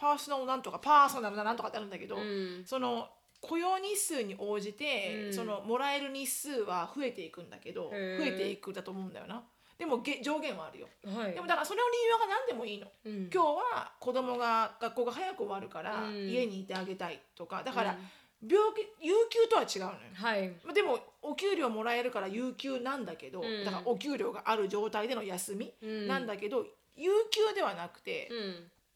[0.00, 2.62] パーソナルなんとかパーソナルななんとかってあるんだけど、うん。
[2.64, 3.08] その
[3.42, 5.34] 雇用日数に応じて、うん。
[5.34, 9.42] そのもらえる日数は増えていくんだけど増えていくだと思うんだよな。
[9.78, 10.88] でもげ上限はあるよ。
[11.04, 11.32] はい。
[11.32, 12.86] でもだからそれの理由が何でもいいの。
[13.04, 13.30] うん。
[13.32, 13.46] 今日
[13.76, 16.28] は子供が学校が早く終わるからうん。
[16.28, 17.62] 家にいてあげたいとか。
[17.62, 18.48] だからうん。
[18.48, 19.98] 病気有給とは違うのよ。
[20.14, 20.48] はい。
[20.64, 23.64] まあでもお給料もらえるから有給なんだけど、うん。
[23.64, 26.08] だからお給料がある状態での休みうん。
[26.08, 26.64] なんだけど、
[26.96, 28.30] 有給ではなくて、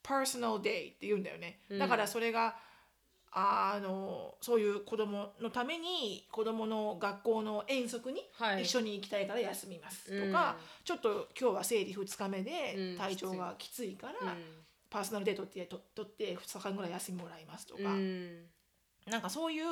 [0.05, 1.79] うんパーソナルデイって言うんだよね、うん。
[1.79, 2.55] だからそれが
[3.33, 8.63] あのそういう子供のために子供の学校の遠足にはい。
[8.63, 10.27] 一緒に行きたいから休みますうん。
[10.27, 14.37] とか、ちょっと今日は生理2日目うんで体調がきついから、
[14.91, 18.45] パーソナルデー取ってと取って2日間ぐらい休みもらいますとか、うん。
[19.11, 19.65] なんかそういう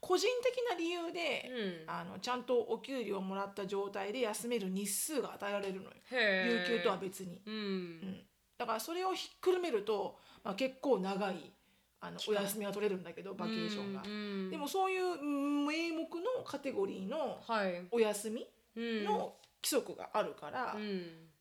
[0.00, 1.90] 個人的な理由で、うん。
[1.92, 5.90] あのちゃんとお給料をもらった状態で休める日数が与えられるのよ。
[6.10, 8.22] 有給とは別に、ううんん、
[8.60, 11.50] だからそれをひっくるめると、まあ、結構長い
[11.98, 17.86] あのお休みが取れるんだけどバケーションが、うんでもそういううん名目のカテゴリーのはい。
[17.90, 18.46] お休み
[18.76, 19.04] うん。
[19.04, 19.32] の
[19.62, 20.80] 規則があるから、うん。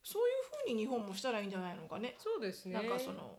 [0.01, 0.31] そうい
[0.67, 2.15] うふうに日本もしたらいいんじゃないのかね。
[2.19, 2.73] そうですね。
[2.75, 3.37] なんかその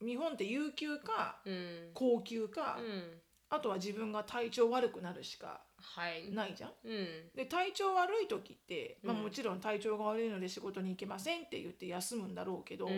[0.00, 1.90] 日本って有給かうん。
[1.94, 6.30] 高級か、うんあとは自分が体調悪くなるしかはい。
[6.30, 6.70] ないじゃん。
[6.84, 7.06] うん。
[7.34, 9.22] で体調悪い時って、まあ、うん。
[9.22, 12.92] もちろん体調が悪いので仕事に行けませんって言って休むんだろうけど、うん。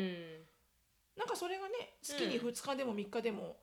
[1.17, 3.57] なんかそれがね月に2日でも3日でも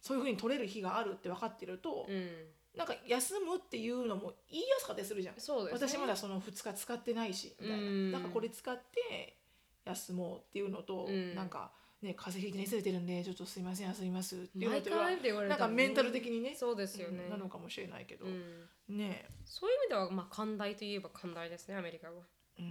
[0.00, 2.28] そういうふうに取れる日があるって分かってると、うん。
[2.76, 5.34] なんか休むっていうのも言いやすかったりするじゃん。
[5.34, 5.40] ね。
[5.72, 8.12] 私まだその2日使ってないしみたいな、うん。
[8.12, 9.38] なんかこれ使って
[9.84, 11.34] 休もうっていうのと、うん。
[11.34, 11.72] なんか
[12.02, 17.24] ね風邪ひいて熱出てるんでちょっとすいません休みますって言われなんかメンタル的にねそうですよね。
[17.24, 18.68] うんなのかもしれないけど、うん。
[18.88, 19.26] ね。
[19.44, 22.12] そういう意味ではまあ寛大といえば寛大ですねアメリカは
[22.58, 22.64] うん。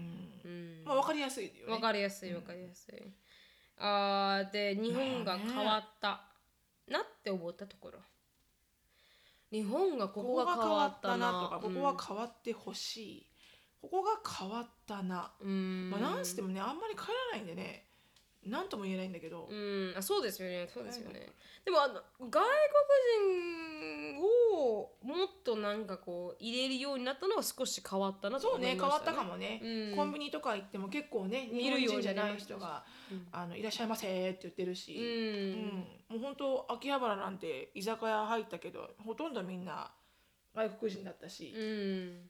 [0.44, 0.84] うん。
[0.86, 1.74] まあ分かりやすいよね。
[1.74, 2.96] わかりやすいわかりやすい、
[3.78, 6.22] あーで日本が変わった
[6.88, 8.00] なって思ったところ。
[9.52, 13.26] 日本がここが変わったたななとか、ここは変わってほしい。
[13.82, 15.90] ここが変わったな、うん。
[15.90, 17.89] まあなんつってもねあんまり帰らないんでね
[18.46, 20.68] 何とも言えないんだけど、うん、あそうですよね。
[20.74, 21.34] そうですよね。
[21.66, 22.42] でもあの外国
[24.16, 24.18] 人
[24.56, 28.90] をもっとなんかこう入れるようになったのは少し変わったなとそう思いました、ね。
[28.90, 29.96] 変わったかもね、うん。
[29.96, 36.22] コンビニとか行っても結構ね日本見るように人じゃない人がうん「あのいらっしゃいませ」って言ってるし、うん、うん。
[36.22, 39.92] もう本当秋葉原なんて居酒屋入ったけどほとんどみんな
[40.56, 42.30] 外国人だったし、うん。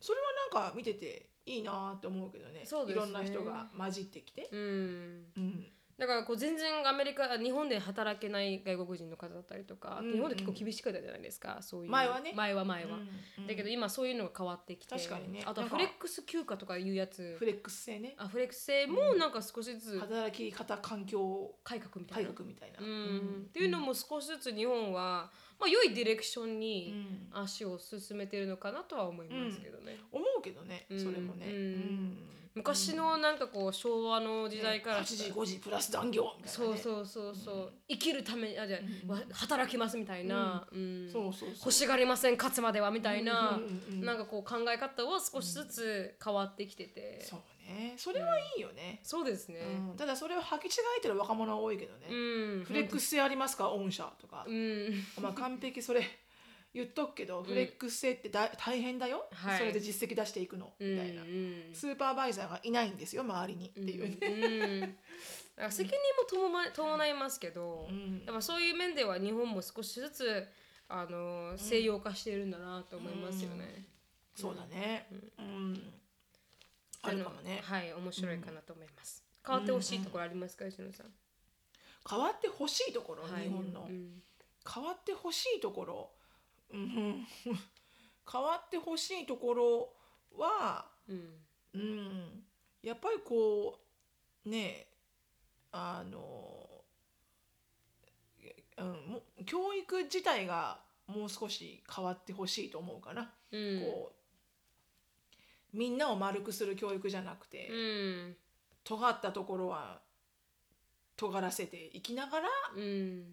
[0.00, 0.26] それは
[0.60, 2.62] なんか見てていいなって思うけどね。
[2.64, 3.04] そうですね。
[3.04, 5.24] いろんな人が混じってきて、うん。
[5.36, 5.66] うん。
[5.98, 11.90] だからこう全然アメリカ日本で働けない外国人の方だったりとか、うん日本で結構厳しかったじゃないですかそういう。
[11.90, 12.32] 前はね。
[12.36, 12.98] 前は前は、
[13.38, 15.42] うんだけど今そういうのが変わってきて確かにね。
[15.44, 17.36] あとはなんかフレックス休暇とかいうやつ。
[17.38, 18.14] フレックス制ね。
[18.16, 23.46] あフレックス制もなんか少しずつ働き方環境改革みたい改な、革みたいな、うん。
[23.48, 27.28] っていうのも少しずつ日本は、まあ、良いディレクションうにん。
[27.30, 30.98] 足を進めてるのかなとは思いますけどね、思うけどねうん。
[30.98, 31.52] それもね、うん。
[31.52, 32.18] うん。
[32.54, 38.78] 昔のなんかこう昭和の時代から8時5時プラス残業みたいな、ね、そうそうそうそう、生きるためにあじゃ
[39.08, 41.08] あ、わ働きますみたいな、うん。
[41.12, 41.48] そうそう。
[41.50, 44.04] 欲しがりません勝つまではみたいな、うんうんうんうん。
[44.06, 47.44] なんかこう考え方は少しずつ変わってきてて、そうね
[47.96, 49.60] それはいいよね、そうですね、
[49.90, 49.96] うん。
[49.96, 52.64] ただそれを履き違えてる若者は多いけどね、うん。
[52.64, 53.68] フレックス制ありますか？
[53.68, 54.44] 御社とか。
[54.46, 55.04] う、ん。
[55.20, 56.02] まあ完璧それ
[56.74, 59.58] 言っとくけど、フレックス制ってだ大変だよ、はい。
[59.58, 60.74] それで実績出していくの？
[60.78, 64.18] みたいな、うんスーパーバイザーがいないんですよ周りにっていう。
[64.18, 64.80] ね、うん。
[64.80, 64.94] だか
[65.64, 65.98] ら責任
[66.40, 68.22] も伴い伴いますけど、うん。
[68.26, 70.46] やっぱそういう面では日本も少しずつ
[70.88, 73.86] あの西洋化しているんだなと思いますよね。
[74.34, 75.08] そうだね。
[75.38, 75.92] うん、
[77.08, 77.60] あるかもね。
[77.64, 79.22] はい面白いかなと思います。
[79.46, 80.64] 変わってほしいところありますか？
[80.68, 81.06] 吉野さん。
[82.08, 83.44] 変わってほしいところ、はい。
[83.44, 84.22] 日本の、うん。
[84.72, 86.10] 変わってほしいところ、
[86.70, 87.26] うん、
[88.30, 89.94] 変わってほしいところ
[90.36, 91.44] はうん。
[91.74, 92.44] うん、
[92.82, 93.78] やっぱりこ
[94.44, 94.88] うね
[95.72, 96.84] あの、
[98.76, 103.80] うん、教育自体がもう少し変わってほしいと思うかな、うん。
[103.80, 104.17] こう
[105.72, 108.36] みんなを丸くする教育じゃなくて、うん
[108.84, 110.00] 尖ったところは
[111.16, 113.24] 尖らせていきながらうん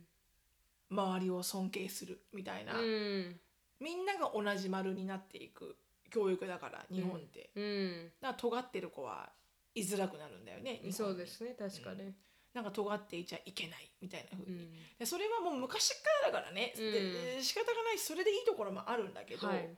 [0.92, 3.40] 周りを尊敬するみたいな、うん
[3.80, 5.76] みんなが同じ丸になっていく
[6.10, 9.30] 教育だから日本って、うんだから尖ってる子は
[9.74, 12.14] 居づらくなるんだよねそうですね確かに。
[12.54, 14.72] なんか尖っていちゃいけないみたいな風に、うん。
[14.98, 16.92] でそれはもう昔からだからね、うん。
[17.38, 19.70] で仕方がないしそれでいいところもあるんだけど、はい。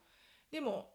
[0.51, 0.91] でも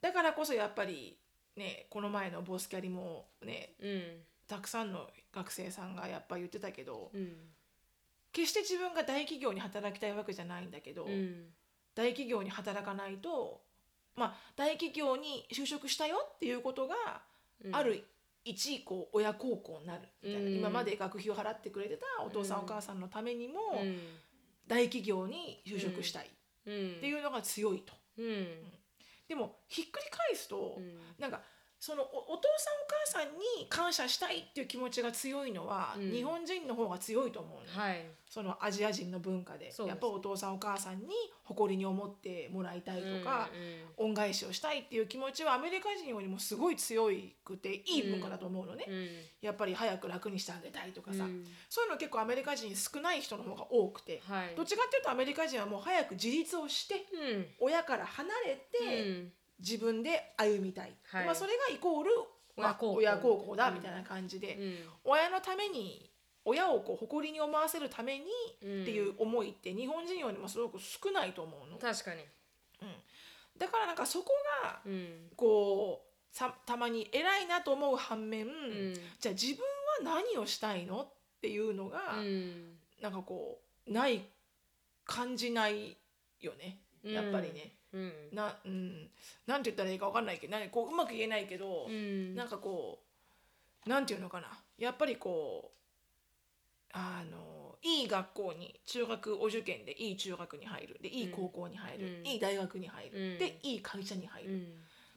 [0.00, 1.16] だからこそやっぱり
[1.56, 4.02] ねこの前のボスキャリもねうん。
[4.46, 7.32] たくさんの学生さんがやっぱ言ってたけどうん。
[8.32, 11.46] 決して自分が大企業に働きたいわけじゃないんだけど、うん。
[11.94, 13.60] 大企業に働かないと
[14.16, 16.94] まあ大企業に就職したよっていうことが、
[17.64, 17.74] うん。
[17.74, 18.04] ある
[18.44, 20.54] 一こう親孝行になるみたいな、うん。
[20.54, 23.98] 今まで学費を払ってくれてたお父さん、うんお母さんのためにも、うん。
[24.66, 26.28] 大企業に就職したいっ
[26.66, 27.00] うん。
[27.00, 27.94] ていうのが強いと。
[28.18, 28.46] うん
[29.28, 30.98] でもひっくり返すと、うん。
[31.18, 31.42] なんか
[31.80, 36.10] そのおお父さんお母さんに感謝したいっていう気持ちが強いのは、うん。
[36.10, 38.04] 日本人の方が強いと思うの、はい。
[38.28, 39.70] そのアジア人の文化で。
[39.70, 39.94] そうです。
[39.94, 41.14] やっぱお父さんお母さんに
[41.44, 43.48] 誇りに思ってもらいたいとか、
[43.96, 47.10] 恩返しをしたいっていう気持ちはアメリカ人よりもすごい強
[47.44, 49.08] くていい文化だと思うのね、うんうん。
[49.40, 51.44] やっぱり早く楽にしてあげたいとかさ、うん。
[51.70, 54.54] そういうの結構アメリカ人少ない人の方が多くて、はい。
[54.56, 57.46] どっちかっていうとアメリカ人はもう早く自立をしてうん。
[57.60, 61.26] 親から離れて、うん自分で歩みたい、はい。
[61.26, 62.10] まあ、それがイコール、
[62.56, 64.76] まあ、親孝行だみたいな感じで、うん。
[65.04, 66.10] 親のために
[66.44, 68.24] 親をこう誇りに思わせるために
[68.62, 68.82] うん。
[68.82, 72.22] っていう思いって日本人よりもすごく少ないと思うの、確かに。
[73.58, 74.30] だからなんかそこ
[74.62, 75.30] がうん。
[75.36, 78.94] こうさたまに偉いなと思う反面、うん。
[79.18, 81.08] じゃあ自分は何をしたいのっ
[81.40, 82.78] ていうのが、うん。
[83.00, 84.22] なんかこうない
[85.04, 85.96] 感じない
[86.40, 86.78] よね。
[87.02, 87.77] やっぱりね。
[87.92, 88.12] うん。
[88.32, 89.10] なうん、
[89.46, 92.34] なんて言ったらいいか分かんないけどなんこううまく言えないけど、うん。
[92.34, 93.00] なんかこ
[93.86, 94.48] うなんていうのかな。
[94.78, 95.78] やっぱりこう
[96.92, 100.98] あのいい学校に中学お受験でいい中学に入る。
[101.00, 102.26] でいい高校に入る、うん。
[102.26, 103.38] いい大学に入る、うん。
[103.38, 104.52] でいい会社に入る、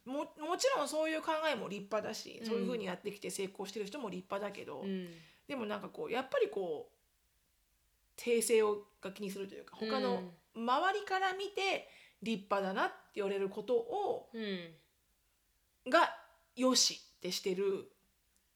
[0.06, 0.12] うん。
[0.12, 5.08] ももちろんそういう考えも立派だし、そういうふうにやってきて成功してる人も立派だけど、うん。
[5.46, 10.22] でもなんかこうやっぱりこう訂正をが気にするというか他の
[10.54, 11.88] 周りから見て
[12.22, 15.90] 立派だなって言われることをうん。
[15.90, 16.14] が
[16.54, 17.90] よしってしてる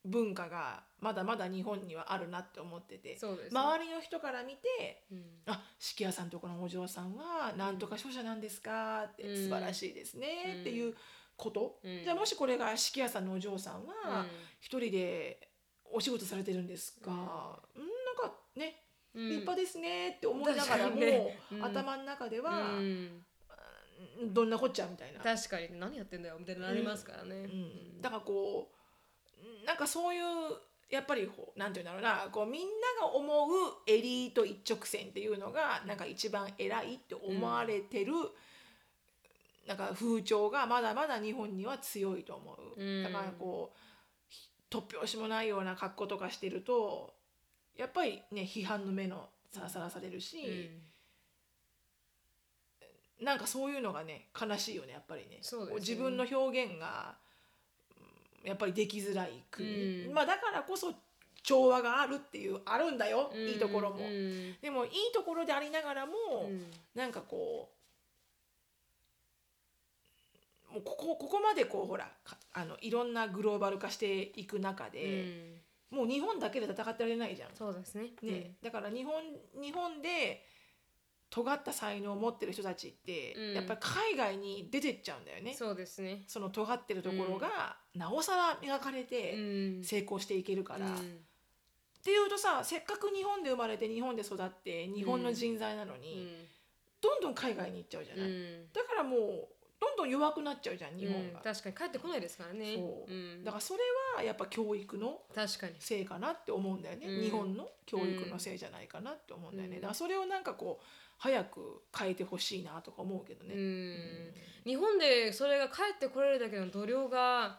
[0.05, 3.19] 文化がまだまだ日本にはあるなって思ってて、ね。
[3.51, 9.37] 周りの人から見てうん「あ敷屋さんとこのお嬢さんはなんとか商社なんですか?」ってうん。
[9.37, 10.97] 素晴らしいですねっていう
[11.37, 12.05] こと、うん。
[12.05, 14.27] じゃあもしこれが敷屋さんのお嬢さんは
[14.61, 15.51] 一人で
[15.85, 17.11] お仕事されてるんですか、
[17.75, 19.29] うん、なんかねうん。
[19.29, 21.01] 立派ですねって思いながらも、
[21.63, 23.26] 頭の中では、うん
[24.33, 28.71] どんなこっちゃみたいな、確かに何やってんだよみたいになりますからね、うん、だからこ
[29.63, 30.23] うなんかそういう
[30.91, 32.69] やっぱりこうなんていうんだろうなこうみんな
[33.07, 33.49] が思う
[33.87, 38.13] エリート一直線っていうのがなんか一番偉いって思われてる、
[39.67, 43.03] なんか風潮がまだまだ日本には強いと思う、うん。
[43.03, 43.79] だからこう
[44.29, 47.13] ひ突拍子もないような格好とかしてると
[47.77, 50.69] やっぱりね批判の目のささらされるし、うん
[53.21, 55.37] なんかそういうのがね悲しいよねやっぱりね。
[55.37, 55.41] ね。
[55.43, 57.15] こ自分の表現が
[58.43, 60.15] うんやっぱりできづらい国、うん。
[60.15, 60.93] まあだからこそ
[61.43, 64.57] 調和があるっていうあるんだよ、いいところも、うん。
[64.61, 66.13] でもいいところでありながらも、
[66.45, 66.67] うん。
[66.95, 67.71] なんかこ
[70.71, 75.23] うもうここここまでこうほらかあのいろんなグローバル化していく中うで、
[75.93, 75.97] ん。
[75.97, 77.51] もう日本だけで戦ってられないじゃん。
[77.55, 78.11] そうですね。
[78.23, 79.15] ね、だから日本
[79.61, 80.45] 日本で
[81.37, 83.53] 尖った才能を持ってる人たちって、うん。
[83.53, 85.53] やっぱり海外に出てっちゃうんだよね。
[85.53, 86.25] そうですね。
[86.27, 89.85] その尖ってるところが、なおさら磨かれうてん。
[89.85, 91.21] 成功していけるから、っうん。
[92.03, 96.49] ていうとさせっかく日本で生まれて日本で育って日本の人材なのに、うん。
[97.03, 98.73] どんどん海外に行っちゃうじゃない、うん。
[98.73, 102.77] だからもうどんどん弱くなっちゃうじゃん日本が、うん確かに帰ってこないですからね。
[102.77, 103.13] そう。
[103.13, 103.45] うん。
[103.45, 103.81] だからそれ
[104.17, 105.75] はやっぱ教育の確かに。
[105.81, 107.21] せいかなって思うんだよね、うん。
[107.21, 109.83] 日本の教育のせいじゃないかなって思うんだよね、うん。
[109.83, 110.85] だからそれをなんかこう
[111.19, 114.35] 早く変えてほしいなとか思うけどね、うん。
[114.65, 117.59] 日本でそれが帰ってこれるだけの度量が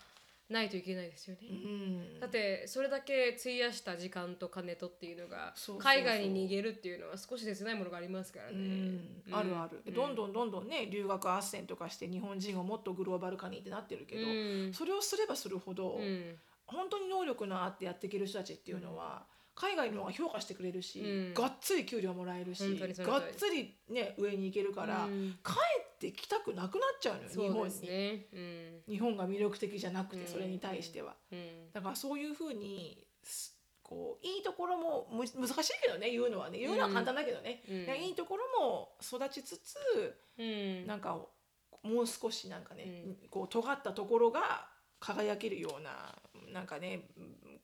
[0.49, 2.19] ないといけないですよね、うん。
[2.21, 9.23] だってそれだけ費やした時間と金とっていうのが海外に逃げるっていうのは少し切ないものがありますからうね、ん。
[9.31, 9.93] あるある、うん。
[9.93, 14.73] どんどんどんどんね留学斡旋とかして日本人をもっとグローバル化にってなってるけど、うん。
[14.73, 16.35] それをすればするほど、うん。
[16.65, 19.25] 本当に能力のあってやっていける人たちっていうのは、
[19.59, 21.33] 海外の方が評価してくれるし、うん。
[21.33, 25.31] がっつり給料もらえるしがっつりね上に行けるから、うん。
[25.43, 25.53] 帰
[25.95, 28.93] ってきたくなくなっちゃうのよ日本に、うん。
[28.93, 30.27] 日本が魅力的じゃなくてうん。
[30.27, 31.71] それに対しては、うん。
[31.73, 36.59] だからそういうふうにすこういいところもむ難しいけどね言うのはね。
[36.59, 37.75] 言うのは簡単だけどね、うん。
[37.77, 39.75] いやいいところも育ちつつ
[40.37, 40.85] うん。
[40.85, 41.17] なんか
[41.81, 44.67] もう少しなんかね、うこう尖ったところが
[44.99, 46.15] 輝けるような
[46.53, 47.01] なんかね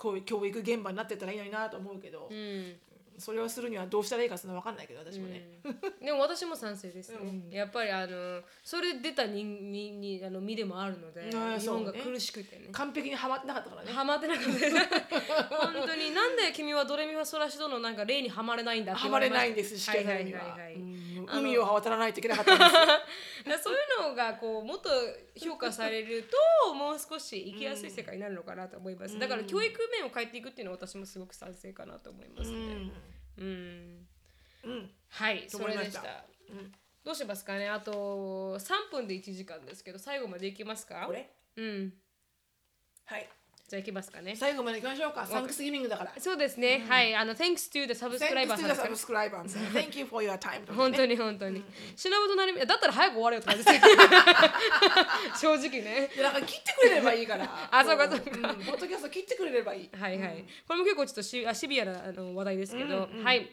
[0.03, 2.73] こういう教育現場になってたらいいのになと思うけど、うん。
[3.17, 5.47] それをするにはどうしたらいいかそんな分かんないけど私もね。
[5.63, 6.05] うん。
[6.05, 7.49] でも私も賛成ですね、うん。
[7.49, 12.67] やっぱりあのそれで出た人ににあの身でもあるので、日本が苦しくてね。
[12.73, 13.93] 完璧にはまってなかったからね。
[13.93, 15.43] ハマってなかった。
[15.55, 16.11] 本当に。
[16.11, 20.41] なんで君はドレミファソラシドのなんか例にはまれないんだってはまれないんです試験の意味は。
[20.41, 20.92] はいはいはいはい
[21.25, 24.89] 海を渡らないといけなかったんです そういうのがこうもっと
[25.35, 26.23] 評価される
[26.63, 32.57] ともう少し生きやすい世界になるのかなと思います、だから教育面を変えていくっていうのは私もすごく賛成かなと思いますね。
[33.37, 34.07] うん、
[34.63, 34.91] うん。
[35.09, 36.25] はいそれでした。
[36.49, 36.71] うん。
[37.03, 37.67] どうしますかね。
[37.69, 41.03] あと3分で1時間ですけど最後までいきますか？
[41.05, 41.29] これ？
[41.57, 41.93] うん。
[43.05, 43.29] はい
[43.67, 45.25] じゃあいきますかね最後まで行きましょうか。
[45.25, 46.11] サンクスギミングだから。
[46.19, 49.49] そうですね、はいあの Thanks to the subscriber さん Thanks to で the すから subscribers.
[49.71, 50.71] Thank you for your time.
[50.73, 51.63] 本当に本当に。
[51.95, 53.79] 忍となるみだったら早く終われよって感じです
[55.41, 56.11] 正直ね。
[56.13, 57.49] いやだから切ってくれればいいから。
[57.71, 59.89] あそうかそうかんポッドキャスト切ってくれればいい。
[59.93, 60.45] はいはい。
[60.67, 63.49] これも結構ちょっとシあシビアなあの話題ですけど、うんうんはい。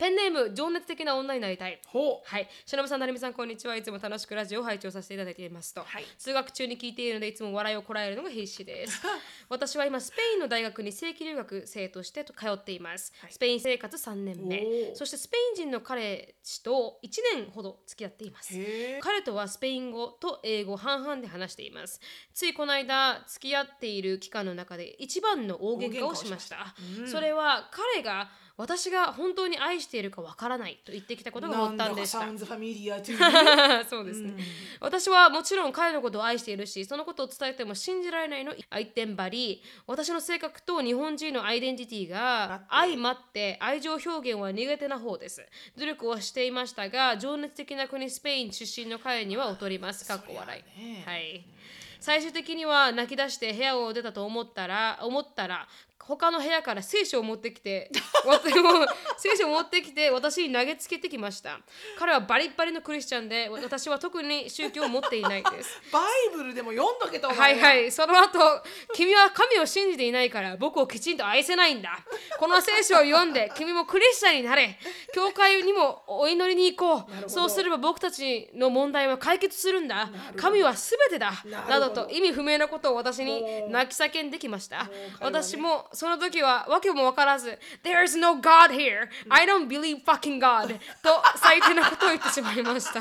[0.00, 1.78] ペンネーム情熱的な女になりたい。
[2.24, 3.76] はい、しのぶさん、なるみさん、こんにちは。
[3.76, 5.82] いつも楽しくラジオを拝聴させていただいていますと。
[5.82, 8.98] はい通学中に聞いているので、いつも笑いをこらえるのが必死です。
[9.50, 13.12] 私は今、スペインの大学に正規留学生として通っています。
[13.20, 18.54] はいスペイン生活3年目そしてスペイン人の彼氏と1年ほど付き合っています。
[19.02, 22.00] 彼とはスペイン語と英語半々で話しています
[22.32, 28.30] ついこの間付き合っている期間の中で一番の大喧嘩をしました大喧嘩をしましたうんそれは彼が
[28.60, 32.18] 私が本当に愛しているかわからないと言ってきたことが発端でした。
[33.88, 34.34] そうですね、
[34.80, 39.62] 私はもちろん彼のことを愛しているしそのことを伝えても信じられないの一点張り。
[39.86, 45.42] 私の性格と日本人のアイデンティティが相まって愛情表現は苦手な方です。
[45.78, 50.06] 努力をしていましたが情熱的な国スペイン出身の彼には劣ります。
[50.06, 51.02] かっこ笑い、ね。
[51.06, 51.44] はい。
[52.00, 55.68] 最終的には泣き出して部屋を出たと思ったら思ったら
[56.02, 57.90] 他の部屋から聖書を持ってきて
[59.18, 61.60] 聖書を持ってきて私に投げつけてきました。
[61.98, 65.80] 彼はバリッバリのクリスチャンで私は特に宗教を持っていないです。
[65.92, 67.36] バイブルでも読んどけとおは。
[67.36, 67.92] 前いはい。
[67.92, 68.38] その後
[68.94, 71.98] 君は神を信じていないから僕をきちんと愛せないんだ。
[72.38, 74.78] この聖書を読んで君もクリスチャンになれ。
[75.14, 77.30] 教会にもお祈りに行こう。
[77.30, 80.08] そうすれば僕たちの問題は解決するんだ。
[80.36, 81.32] 神は全てだ。
[81.68, 81.90] など。
[81.90, 84.88] と意味不明なことを私に泣き叫んできました。
[85.20, 89.08] 私もその時は訳も分からず There's no God here.
[89.28, 90.68] I don't believe fucking God.
[90.68, 93.00] と最低なことを言ってしまいました。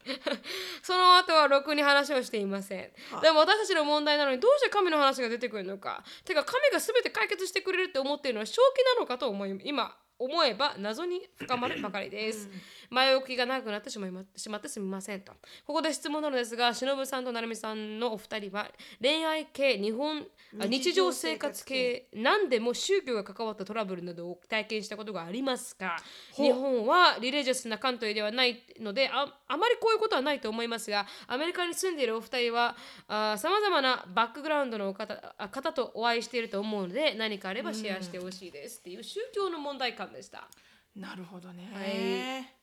[0.82, 2.90] その後はろくに話をしていません。
[3.20, 6.02] でも私たちの問題なのにどうして神の話が出てくるのか。
[6.24, 12.48] てか神が全て解決してくれるって思っているのは正気なのかと思い今思えば謎に深まるばかりです。
[12.90, 15.32] 前置きが長くなってしまいましまってすみませんと。
[15.66, 20.26] ここで質問なのですが、忍さんと成美さんのお二人は恋愛系、日本
[20.60, 25.96] あ日常生活系、何でも宗教が関わったトラブルなどを体験したことがありますか？
[26.34, 32.76] 日本はリレジャスなカントリーではないのであ、あまりこういうことはないと思いますが、アメリカに住んでいるお二人は
[33.08, 35.16] さまざまなバックグラウンドの方
[35.52, 40.48] 方とお会いしていると思うので、何かあればシェアしてほしいですっていう宗教の問題感でした。
[40.96, 42.56] なるほどね、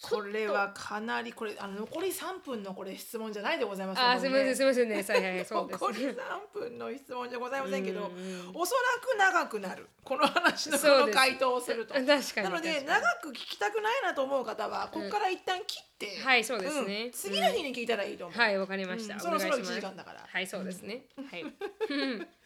[0.00, 4.94] これはかなりこれあの残り3分のこれ質問じゃないでございますあすみませんすみませんね。
[4.96, 6.14] はいはい そうです残り3
[6.52, 8.10] 分の質問じゃございませんけど、
[8.52, 9.88] おそらく長くなる。
[10.02, 11.94] この話のこの回答をすると。
[11.94, 17.10] 確かになので長く聞きたくないなと思う方はここから一旦切って、はいそうですね、うん。
[17.12, 19.20] 次の日に聞いたらいいと思う、はいわかりました、うん。
[19.20, 19.80] そろそろ1お願いします。
[19.80, 20.26] 時間だから。
[20.28, 21.44] はいそうですね、はい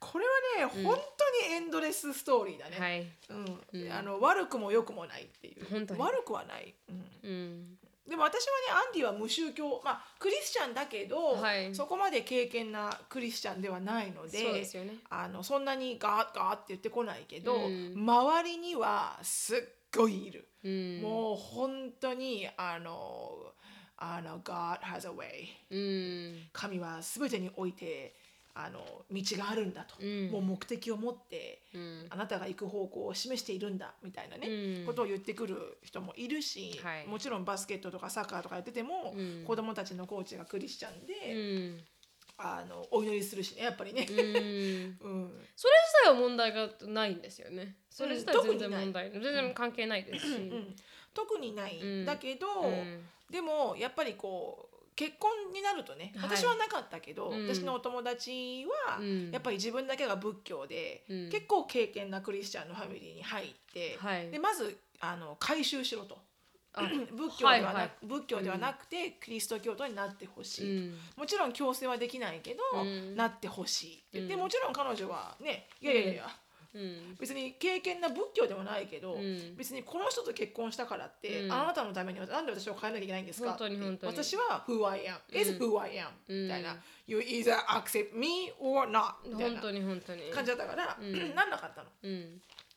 [0.00, 0.24] これ
[0.60, 3.06] はね、本当にエンドレスストーリーだね、はい。
[3.74, 3.92] うん。
[3.92, 5.66] あの悪くも良くもないっていう。
[5.70, 6.00] 本当に。
[6.00, 7.30] 悪くはない、うん。
[7.30, 7.78] うん。
[8.08, 11.74] でも私はねアンディは無宗教まあクリスチャンだけど、はい。
[11.74, 14.94] そこまで経験なクリスチャンではないのでそうですよね。
[15.10, 17.92] あのそんなにガーッガーって言ってこないけど、うん。
[17.94, 19.58] 周りにはすっ
[19.94, 21.02] ごいいる、うん。
[21.02, 23.52] もう本当にあの
[23.98, 25.78] あの God has a way う
[26.36, 26.48] ん。
[26.52, 28.14] 神は全てにおいて
[28.60, 30.30] あの道があるんだと、うん。
[30.32, 32.06] もう目的を持って、うん。
[32.10, 34.84] あなたが行く方向を示しているんだみたいなね、うん。
[34.84, 37.06] ことを言ってくる人もいるし、はい。
[37.06, 39.44] もちろんバスケットとかサッカーとかやってても、うん。
[39.46, 41.84] 子供たちのコーチがクリスチャンうで、ん。
[42.40, 44.06] あのお祈りするしねやっぱりね。
[44.10, 44.18] うん。
[45.00, 45.46] うん。
[45.54, 47.76] それ自体は問題がないんですよね。
[47.88, 50.76] それ自体は全然問題、全然関係ないですし、うん。
[51.14, 52.04] 特にない、うん。
[52.04, 53.06] だけど、うん。
[53.30, 54.67] でもやっぱりこう
[54.98, 56.36] 結婚になるとねはい。
[56.36, 57.46] 私はなかったけど、うん。
[57.46, 59.30] 私のお友達は、うん。
[59.30, 61.30] やっぱり自分だけが仏教で、うん。
[61.30, 64.28] 結構経験なクリスチャンのファミリーに入って、はい。
[64.28, 66.18] でまずあの改宗しろと。
[66.74, 66.82] あ
[67.16, 67.90] 仏教ではな,、はいはい。
[68.02, 70.94] 仏教ではなくて、キリスト教徒になってほしい、うん。
[71.16, 73.14] もちろん強制はできないけど、うん。
[73.14, 74.04] なってほしいって。
[74.14, 74.40] 言って、うん。
[74.40, 76.28] もちろん彼女はねいやいやいやいや、
[76.74, 77.16] うん。
[77.18, 79.56] 別に経験な仏教でもないけど、うん。
[79.56, 81.52] 別にこの人と結婚したからって、うん。
[81.52, 83.56] あなたのためになんで私を変えなきゃいけないんですか？
[84.02, 86.42] 私は who I am is who I am、うん。
[86.44, 86.76] みたいな。
[87.06, 89.60] You either accept me or not みたいな。
[90.34, 91.34] 感じだったから、ん。
[91.34, 91.88] なんなかったの。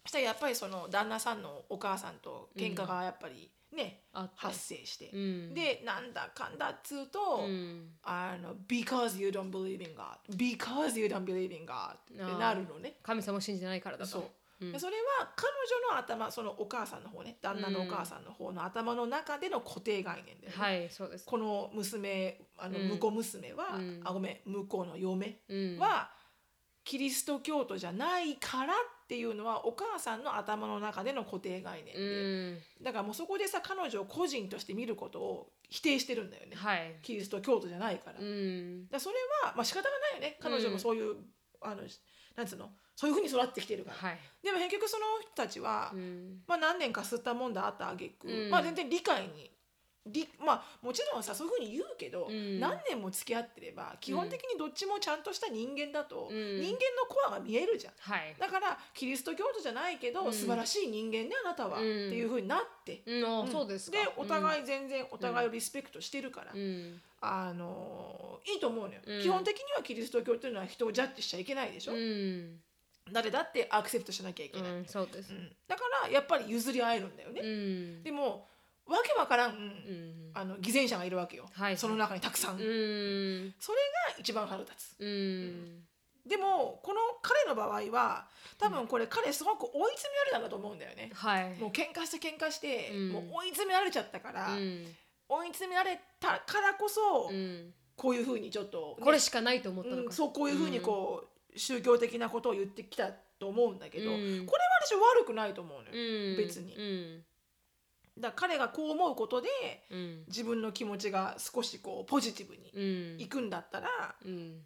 [0.06, 4.03] したらやっぱりその旦那さんのお母さんと喧嘩がやっぱりね、
[4.36, 5.53] 発生して、うん。
[5.53, 7.89] でなんだかんだっつうと、うん。
[8.03, 12.97] あの because you don't believe in God because you don't believe in God ってなるのね。
[13.01, 14.11] 神様を信じてないからだと。
[14.11, 14.24] そう、
[14.61, 14.72] うん。
[14.72, 15.47] でそれは彼
[15.89, 17.38] 女の頭そのお母さんの方ね。
[17.41, 21.26] 旦那のお母さんの方の頭の中での固定概念だよね、はいそうです。
[21.26, 22.89] この娘あのうん。
[22.89, 24.01] 婿娘は、うん。
[24.03, 25.78] あごめん向こうの嫁うん。
[25.80, 26.11] は、
[26.84, 32.51] キリスト教徒じゃないからっていうのはお母さんの頭の中での固定概念うで、
[32.82, 32.84] ん。
[32.84, 36.99] だからもうそこでさ彼女を個人として見ることを否定してるんだよね、はい。
[37.01, 38.20] キリスト教徒じゃないから。
[38.20, 38.88] うん。
[38.89, 40.38] だそれはまあ仕方がないよね。
[40.41, 41.16] 彼女もそういう、
[41.62, 41.82] あの
[42.36, 42.70] なんつうの？
[42.95, 44.20] そういうふうに育ってきてるから、はい。
[44.43, 46.41] でも結局その人たちは、うん。
[46.47, 48.49] まあ、何年か吸ったもんだあったあげく、うん。
[48.49, 49.51] まあ全然理解にり
[50.43, 52.60] まあもちろんさそういうふうに言うけど、うん。
[52.60, 56.60] 何年も付き合ってれば基本的にどっちもちゃんとした人間だと、うん。
[56.60, 57.93] 人間のコアが見えるじゃん。
[57.99, 58.36] はい。
[58.39, 60.34] だからキリスト教徒じゃないけど、うん。
[60.34, 61.84] 素晴らしい人間ねあなたは、うん。
[61.84, 63.97] っていうふうになって、ですか。
[63.97, 67.02] でお互い全然お互いをリスペクトしてるから、うん。
[67.22, 69.22] あのいいと思うのよ、うん。
[69.22, 72.60] 基本的にはキリスト教というのは人をジャッジしちゃいけないでしょ、うん。
[73.12, 75.32] 誰だってアクセプトしなきゃいけない、うんそうです。
[75.32, 75.52] うん。
[75.68, 78.04] だからやっぱり譲り合えるんだよね、うん。
[78.04, 78.47] でも
[78.88, 80.32] わけわからん、うん。
[80.34, 83.54] あの偽善者がいるわけよ、はいその中にたくさん、うん。
[83.60, 83.78] それ
[84.16, 84.96] が一番腹立つ。
[85.00, 85.84] うん。
[86.28, 88.28] でもこの彼の場合は
[88.60, 91.56] 多分これ彼すごく追い詰められたんだと思うんだよね、はい。
[91.60, 93.10] もう喧嘩して喧嘩して、うん。
[93.10, 94.86] もう追い詰められちゃったから、うん。
[95.28, 97.74] 追い詰められたからこそ、うん。
[97.96, 101.24] こういうふうにちょっとね、これしかないと思ったのうんかそうこういうふうにこ
[101.54, 104.18] う、宗教的なことを言ってきたと思うんだけど、うん。
[104.18, 104.46] これは
[104.84, 106.38] 私悪くないと思うのよ、うん。
[106.38, 106.76] 別に。
[106.76, 107.24] うん
[108.22, 109.49] だ彼がこう思うことで
[109.89, 110.24] うん。
[110.28, 113.22] 自分の気持ちが少しこうポジティブにうん。
[113.22, 113.89] いくんだったら、
[114.26, 114.61] うん。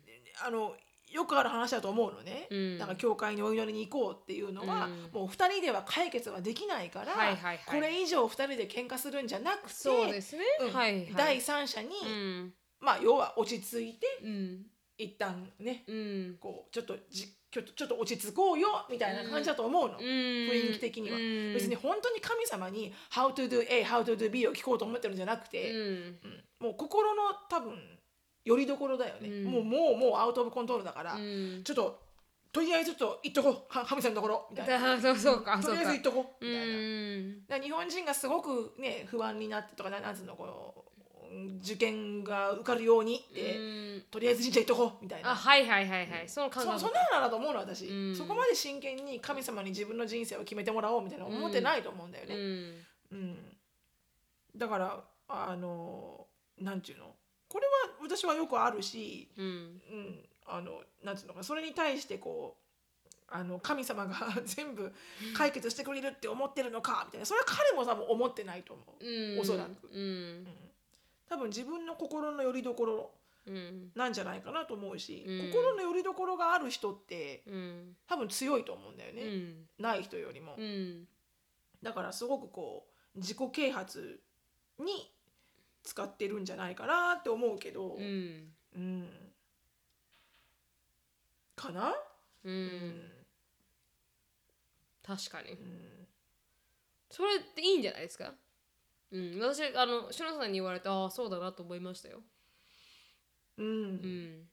[0.45, 0.75] あの
[1.11, 2.77] よくある話だと思うのね、うん。
[2.77, 5.09] だから教会にお祈りに行こうっていうのは、うん。
[5.13, 7.59] もう2人では解決はできないから、はいはいはい。
[7.65, 10.43] これ以上2人で喧嘩するんじゃなくてそうですね。
[10.61, 10.73] うん。
[10.73, 11.13] はいはい。
[11.15, 12.53] 第三者に、うん。
[12.79, 14.65] まあ要は落ち着いてうん
[14.97, 16.37] 一旦ねうん。
[16.39, 21.53] こうちょっとじちょっとちょっと落ち着こうよみたいな感じだと思うの、雰囲気的には、うん。
[21.53, 25.75] 別に本当に神様に「How to do A」「How to do B」を聞こうと思ってるんじゃなくうて、ん。
[25.75, 26.19] うん。
[26.59, 27.99] もう心の多分
[28.43, 29.43] よりどころだよね、うん。
[29.45, 31.61] もうもうもうアウト・オブ・コントロールだから、うん。
[31.63, 32.03] ちょっと
[32.51, 33.73] とりあえずちょっと行っとこう。
[33.73, 34.47] か神様のところ。
[34.49, 34.95] みたいな。
[34.95, 35.59] だ そうそうか。
[35.61, 36.45] とりあえず行っとこう。
[36.45, 37.65] うみたいな。
[37.65, 40.84] 日本人がすごくね不安になってとかななんつうのこのうん
[41.61, 43.61] 受験が受かるようにって、う
[43.97, 44.01] ん。
[44.11, 45.31] とりあえず神社行っとこうみたいな。
[45.31, 46.23] あはいはいはいはい。
[46.27, 48.15] その感覚そそんなのだと思うの私、うん。
[48.15, 52.39] そこまで真剣に神様に自分の人生を決めてもらおうみたいな思ってないと思うんだようね、ん。
[53.11, 53.37] うん。
[54.55, 56.27] だからあの
[56.59, 57.05] なんていうの？
[57.47, 57.71] これは
[58.01, 59.45] 私はよくあるし、うん。
[59.45, 61.43] うん、あのなんていうのかな？
[61.43, 62.65] それに対してこう
[63.27, 64.15] あの神様が
[64.45, 64.93] 全部
[65.35, 67.25] 解決してくれるって思ってるのかみたいな。
[67.25, 69.39] それは彼も多分思ってないと思う、うん。
[69.39, 69.87] おそらく。
[69.91, 70.47] うん
[71.27, 73.11] 多分自分の心の拠り所
[73.47, 73.91] うん。
[73.93, 75.51] なんじゃないかなと思うし、うん。
[75.51, 77.95] 心の拠り所がある人ってうん。
[78.07, 79.69] 多分強いと思うんだようね、ん。
[79.77, 81.07] ない人よりも、うん。
[81.83, 84.19] だからすごくこう自己啓発
[84.79, 85.11] に
[85.83, 88.53] 使ってるんじゃないかなって思うけど、うん。
[88.75, 89.31] うん。
[91.55, 91.89] かな、
[92.43, 93.11] ううん。
[95.03, 95.51] 確かに。
[95.51, 96.07] うん。
[97.11, 98.33] それっていいんじゃないですか？
[99.15, 99.39] うん。
[99.39, 102.21] 私あの篠田さんに言われてああそうだなと思いましたよ。
[103.57, 103.65] うん。
[103.65, 104.41] うん。
[104.41, 104.47] う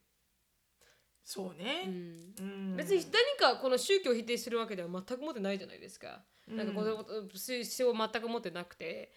[1.25, 2.35] そうね、ん。
[2.39, 2.77] うん。
[2.77, 3.05] 別に
[3.39, 6.23] 何かこの宗教を否定するわけでは全く持ってないじゃないですか。
[6.49, 9.13] なんかこの必要を全く持ってなくて。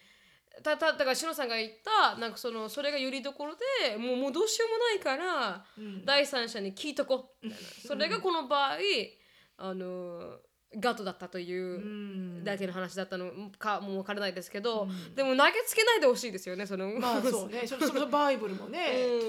[0.62, 6.04] たただから篠さんが言ったなんかそのそれがよりどころでもうもうどうしようもないからうん。
[6.04, 7.46] 第三者に聞いとこう。
[7.46, 7.66] みたいな。
[7.86, 8.78] それがこの場合
[9.58, 10.38] あの
[10.78, 11.78] ガトだったというう
[12.40, 12.44] ん。
[12.44, 13.30] だけの話だったの。
[13.58, 15.14] かもう分からないですけど、うん。
[15.14, 17.66] でも投げつけないでほしいですよねその、まあそうね。
[17.66, 18.78] そそそバイブルもね、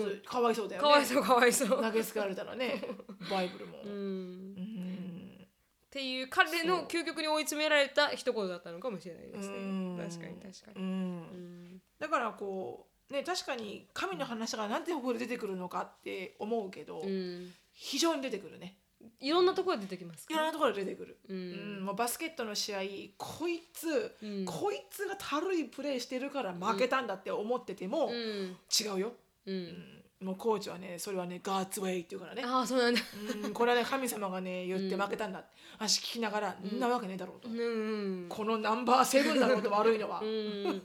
[0.06, 0.22] うん。
[0.22, 0.88] かわいそうだよね。
[0.88, 1.82] かわいそうかわいそう。
[1.82, 2.82] 投げつけられたらね。
[3.30, 3.92] バイブルも、うん。
[3.92, 5.48] うん。
[5.88, 9.56] っていう彼の究極に追い詰められた一言だったのかもしれないですね。
[9.56, 9.98] うん。
[9.98, 17.54] 確かに確かに、だからこうね確かに神の話がなんでここで出てくるのかって思うけど、うん。
[17.72, 18.78] 非常に出てくるね
[19.20, 22.80] いろんなところで出てきますいろんなところで出てくる、ううんんもうバスケットの試合
[23.18, 24.46] こいつ、うん。
[24.46, 28.14] こいつがたるいプレーしてるから負けたんだって思ってても、うん。
[28.14, 29.14] 違うよ、
[29.46, 29.64] ううん。
[29.64, 32.44] んもうコーチはねそれはねガーツウェイっていうからね。
[32.46, 33.02] ああそうなんだ。
[33.44, 33.54] うん。
[33.54, 35.40] これはね神様がね言って負けたんだ。
[35.40, 35.50] って、
[35.80, 38.30] 私聞きながら、ん、なわけねえだろうと、うんうん。
[38.30, 40.82] このナンバーセブンだろうと悪いのは、うん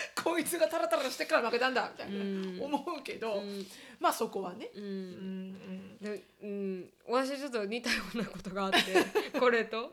[0.22, 2.60] こいつがタラタラしてから負けたんだみたいな、うん。
[2.62, 3.66] 思うけど、うん。
[3.98, 6.92] まあそこはね、ううんんでうん。
[7.08, 8.78] 私ちょっと似たようなことがあって
[9.38, 9.92] これと、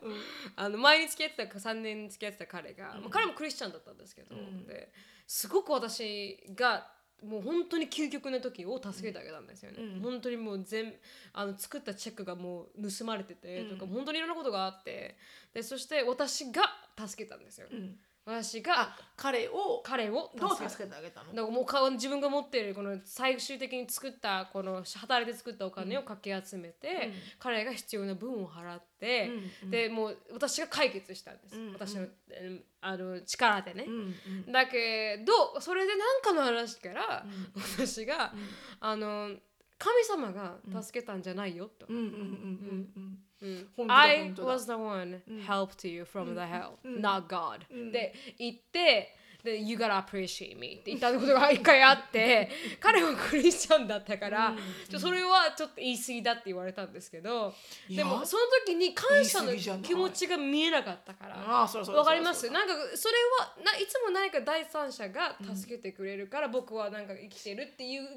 [0.56, 4.66] あの前に付き合ってた3年付き合ってた彼が、まあ彼もクリスチャンだったんですけど、うん。
[4.66, 4.92] で
[5.26, 6.92] すごく私が
[7.24, 10.00] もう本当に究極の時を助けてあげたんですよね、うん。
[10.02, 10.96] 本当にもう全
[11.34, 15.18] あの作ったチェックがもう盗まれててとか、うん本当にいろんなことがあって。
[15.54, 16.62] でそして私が
[17.08, 21.34] 助けたんですよ、うん私があ彼を彼をどう助けてあげたの？
[21.34, 27.14] だからもう顔自分が持っているこの最終的に作ったこの働いて作ったお金をかき集めて、うん。
[27.40, 29.32] 彼が必要な分を払って、
[29.64, 33.86] うんでもう私が解決したんです、うん私の,、えーあの力でね、
[34.52, 37.62] だけどそれで何かの話から、うん。
[37.78, 38.34] 私が、
[38.82, 39.32] あの
[39.80, 41.86] 神様が助けたんじゃないよと。
[41.88, 42.10] うんうんうん
[42.96, 43.20] うん
[43.89, 50.04] I 本当だ was the one helped you from the hell、うん not God、うんで言って で You gotta
[50.04, 52.50] appreciate me って言ったことが一回あって
[52.82, 54.58] 彼はクリスチャンだったから、うん。
[54.90, 57.54] ちょそれはちょっと言い過ぎだって言われたんですけど
[57.90, 61.36] でもその時に感謝の気持ちが見えなかったから。
[61.38, 62.50] ああそうそうわかります？
[62.50, 68.08] なんかそれはないつも何か第三者が助けてくれるから僕はなんか生きてるっていう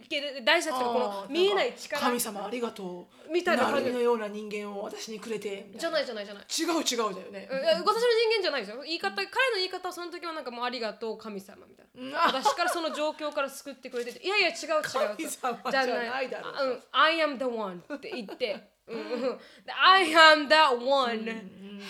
[0.44, 3.32] 第三者がこあのー見えない力神様ありがとう。
[3.32, 6.44] みたいな感じ成のような人間を私にくれてみじゃなないじゃないじゃない。
[6.44, 7.48] 違う違うだよね。
[7.50, 7.96] え私の人
[8.38, 8.82] 間じゃないですよ。
[8.82, 12.02] 言い方彼の言い方はその時はなんかもうありがとう神様みたいな。
[12.02, 12.16] うん。
[12.16, 15.16] あ私からその状況から救ってくれてていやいや違う違う。
[15.16, 16.50] 神様じゃないだろ。
[16.50, 16.82] うあうん。
[16.92, 18.80] I am the one って言って。
[18.90, 21.24] I am that one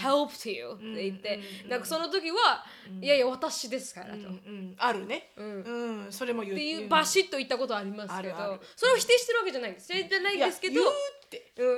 [0.02, 1.40] helped you って言って。
[1.68, 2.64] なんかその時は
[3.00, 4.28] いやいや私ですからと。
[4.76, 5.32] あるね。
[5.36, 5.62] うん。
[5.62, 6.12] うん。
[6.12, 6.54] それも言う。
[6.54, 9.92] っていう言バシッと言ったことありますけどそれを否定してるわけじゃないんです。
[9.92, 10.80] 言ってないですけど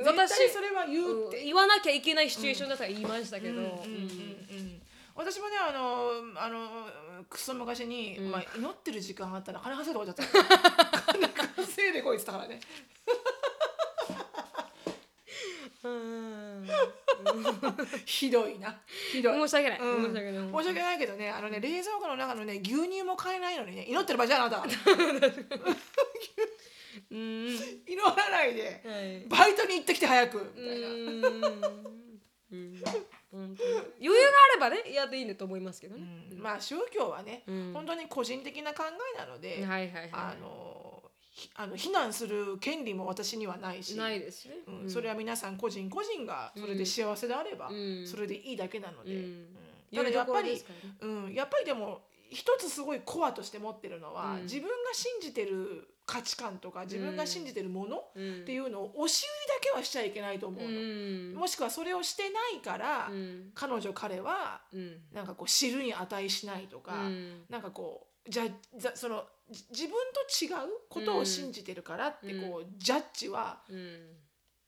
[0.05, 1.39] 私それは言うって。
[1.39, 3.73] うん言わなきゃいけないシチュエーションだったら言いましたけど、うんうんうん。
[3.73, 4.83] うん
[5.15, 6.11] 私もねあの
[6.41, 12.61] あのクソ昔に、まあ、祈ってる時間あったら金稼いで終わっちゃった金稼いでこいって言ったからね。
[15.85, 16.69] うん。
[18.05, 18.77] ひどいな。
[19.11, 19.49] ひどい。
[19.49, 20.05] 申し訳ない、うん。
[20.07, 20.49] 申し訳ない。
[20.49, 24.69] 申し訳ないけどねあのね冷蔵庫の中のね牛乳も買えないのにね祈ってる場合じゃあなたうん
[27.11, 27.49] うん。
[27.87, 28.83] 祈らないで。
[28.85, 30.53] はいバイトに行ってきて早く。
[30.57, 30.89] みうたいな。
[30.89, 30.95] ん。
[32.53, 32.83] うん
[33.33, 33.57] 余
[34.01, 34.17] 裕が
[34.53, 36.03] あればねやっていいんだと思いますけどね。
[36.33, 36.43] うん。
[36.43, 37.71] まあ宗教はね、うん。
[37.73, 38.85] 本当に個人的な考
[39.15, 40.11] えなので、はいはいはい。
[40.13, 44.57] あのひあの非難する権利も私にはないしないですね。
[44.67, 44.91] うん。
[44.91, 48.07] それは皆さん個人個人がそれで幸せであれば、うん。
[48.07, 49.19] それでいいだけなので、うん。
[49.21, 49.97] うん。
[49.97, 50.63] ただやっぱり
[51.01, 54.43] うん、やっぱりでも一つすごいコアとして持ってるのは、うん。
[54.43, 58.45] 自分が信じてる価値観とか自分が信じてるものっうん。
[58.45, 61.35] ていうのを押し売りだけはしちゃいけないと思ううの、ん。
[61.35, 63.51] もしくはそれをしてないから、うん。
[63.55, 65.01] 彼女彼はうん。
[65.13, 67.45] なんかこう知るに値しないとか、うん。
[67.49, 68.45] なんかこうじゃ
[68.77, 74.17] じゃそのじ自分と違うことを信じてるからってこう、ジャッジはうん。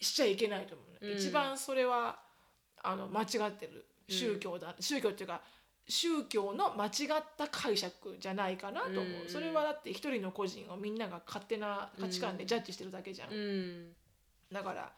[0.00, 1.16] しちゃいけないと思うの、うん。
[1.16, 2.18] 一番それは
[2.82, 5.40] あの間違ってる宗教だ、宗教っていうか
[5.88, 9.28] 宗教の間違った解釈じゃないかなと思う、うん。
[9.28, 13.86] それはだって一人の個人をみんなが勝手な価値観でジャッジしてるだけじゃん、うん
[14.52, 14.92] だから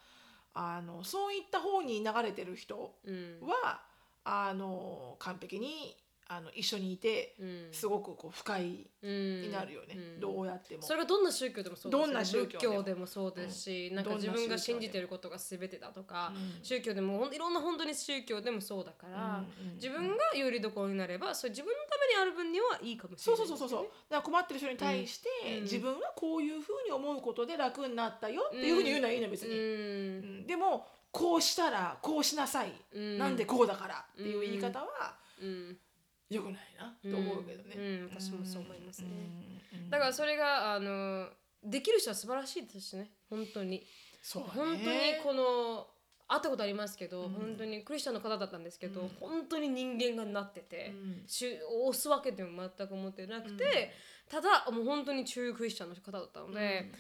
[0.55, 3.39] あのそういった方に流れてる人うん。
[3.43, 3.81] は
[4.25, 5.97] あの完璧に
[6.29, 7.69] あの一緒にいてうん。
[7.73, 9.43] すごくこう不快うん。
[9.43, 10.21] になるよね、うん。
[10.21, 10.83] どうやっても。
[10.83, 13.07] それがどんな宗教でもそうですどんな宗教でも。
[13.07, 16.65] そうですし、なんかどんな自分が信じてることが全てだとか、うん。
[16.65, 19.45] 宗教でもいろんな本当に宗教でもそうだから、
[19.75, 23.39] 自分がよりどころになればそれ自分のためにある分にはいいかもしれない。
[23.39, 23.85] そうそうそうそう。
[23.85, 25.29] だから困ってる人に対して、
[25.59, 25.63] うん。
[25.63, 29.59] 自分はこういうふうに思うことで楽になったよっていうふうに言うのはいいの別うに、ん。
[29.59, 29.63] う
[30.43, 30.47] ん。
[30.47, 33.19] でもこうしたらこうしなさい、うん。
[33.19, 35.79] なんでこうだからっていう言い方はうん
[36.29, 39.09] 良くないなと思うけどね、うんうん私もそう思いますね。
[39.91, 41.29] だからそれがあの
[41.63, 43.11] できる人は素晴らしいですしね。
[43.31, 43.87] 本当に。
[44.23, 44.49] そうね。
[44.55, 45.87] 本当にこの
[46.29, 47.31] 会ったことありますけど、うん。
[47.31, 49.09] 本当にクリスチャンの方だったんですけど、うん。
[49.21, 51.29] 本当に人間がなってて、うん。
[51.29, 51.47] し
[51.87, 53.93] 押すわけでも全く思ってなくて、
[54.29, 56.91] ただもう本当に中クリスチャンの方だったので、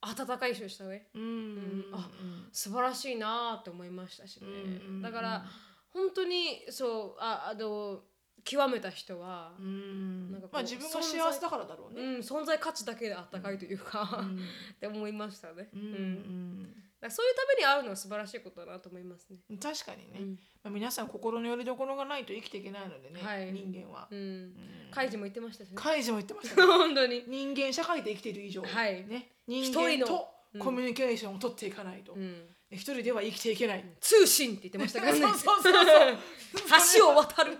[0.00, 1.22] 温かい人でしたねうん。
[1.22, 1.84] うん。
[1.92, 2.08] あ
[2.52, 5.02] 素晴らしいなって思いましたしね、うん。
[5.02, 5.44] だから
[5.90, 8.00] 本当にそうああの
[8.48, 10.32] 極めた人はう、ん。
[10.32, 14.36] なんかまあ自分が幸せだからだろうね、うん、存在価値だけであったかいというか、うん。
[14.72, 19.36] って思いましたね、うんうんだそういうために会うのは素晴らしいことだなと思いますね。
[19.50, 20.38] うん確かにね、うん。
[20.64, 23.52] まあ、皆さん心の拠り所がないと生きていけないのでね、はい。
[23.52, 24.08] 人間は。
[24.10, 24.18] う、ん。
[24.18, 24.54] うん。
[24.90, 25.74] カイジも言ってましたしね。
[25.76, 26.62] カイジも言ってましたね。
[26.66, 27.22] 本当に。
[27.28, 29.06] 人間社会で生きている以上、はい。
[29.06, 30.60] ね、人間とうん。
[30.60, 32.48] コミュニケーションを取っていかないと、うん。
[32.70, 35.20] 一人では生きていけない、通信って言ってましたからね。
[35.20, 36.18] そうそうそうそう。
[36.98, 37.56] 橋を渡る。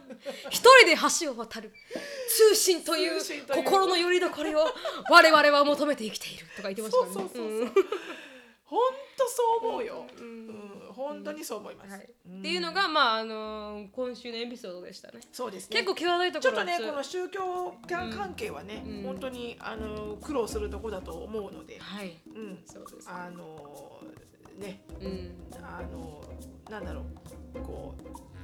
[0.50, 1.72] 一人で橋を渡る。
[2.28, 4.66] 通信という心の拠り所を
[5.10, 7.14] 我々は求めて生きているとか言ってましたからね。
[7.14, 7.60] そうそうそうそう。
[7.60, 7.72] うん
[8.68, 8.78] 本
[9.16, 10.48] 当そう思うよ、ううん。
[10.48, 12.38] ん本当にそう思います、はい、うん。
[12.40, 15.20] っていうのがまああの今週のエピソードでしたね。
[15.32, 15.76] そうですね。
[15.78, 16.66] 結構際どいとちょころ。
[16.66, 19.02] はっとねこの宗教関係はね、うん。
[19.04, 22.18] 本当にあの苦労するとこだと思うので、はい。
[22.26, 23.08] うん、そうです。
[23.08, 24.02] あの
[24.58, 25.32] ねうん。
[25.62, 26.22] あの
[26.70, 27.02] なんだろ
[27.54, 27.94] うこ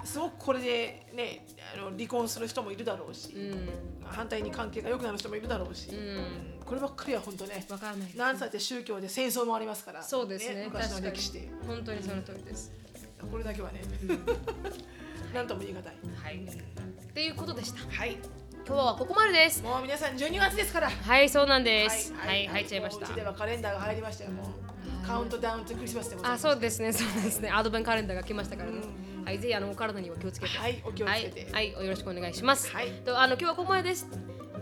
[0.02, 3.68] うすごくこれでねあの離婚する人もいるだろうし、うん。
[4.04, 5.96] 反対に関係が良くなる人もいるだろうし、うん。
[5.96, 8.24] うんこればっかりは本当ねわからないですね。
[8.24, 11.50] なんたって宗教で戦争もありますからそうですね昔の歴史で。
[11.66, 12.72] 本当にその通りです。
[13.30, 13.82] これだけはね。
[15.34, 15.86] なんとも言い難い。
[16.22, 16.44] はい。
[16.44, 17.78] っていうことでした。
[17.90, 18.16] はい。
[18.66, 19.62] 今日はここまでです。
[19.62, 20.90] もう皆さん12月ですから。
[20.90, 22.14] はい、そうなんです。
[22.14, 23.06] はい、入っちゃいました。
[23.06, 23.14] うち。
[23.14, 24.46] ではカレンダーが入りましたよもう
[25.06, 27.50] カウントダウンとクリスマスでございあ、ますそうですね、そうですね。
[27.50, 29.24] アドベントカレンダーが来ましたからねうんう。
[29.24, 30.56] はい、ぜひあのお体には気をつけて。
[30.58, 32.70] はいお気をつけてはい、はい、よろしくお願いします。
[32.70, 34.06] はいとあの今日はここまでです。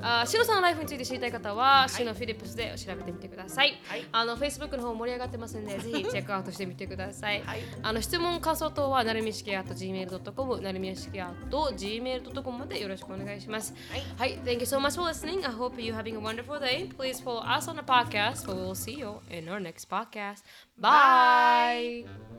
[0.02, 3.80] あ、シノさんのライフについて知りたい方は、シノフィリップスで調べてみてください。
[3.86, 7.42] はいあの Facebook の方盛り上がってますんで、ぜひチェックアウトしてみてください。
[7.42, 13.74] はいあの質問感想等はなるみしき at gmail.com なるみしき at gmail.com までよろしくお願いします。
[13.90, 15.46] はいはい、Thank you so much for listening.
[15.46, 16.88] I hope you're having a wonderful day.
[16.96, 18.46] Please follow us on the podcast.
[18.46, 20.42] We will see you in our next podcast.
[20.78, 22.31] Bye.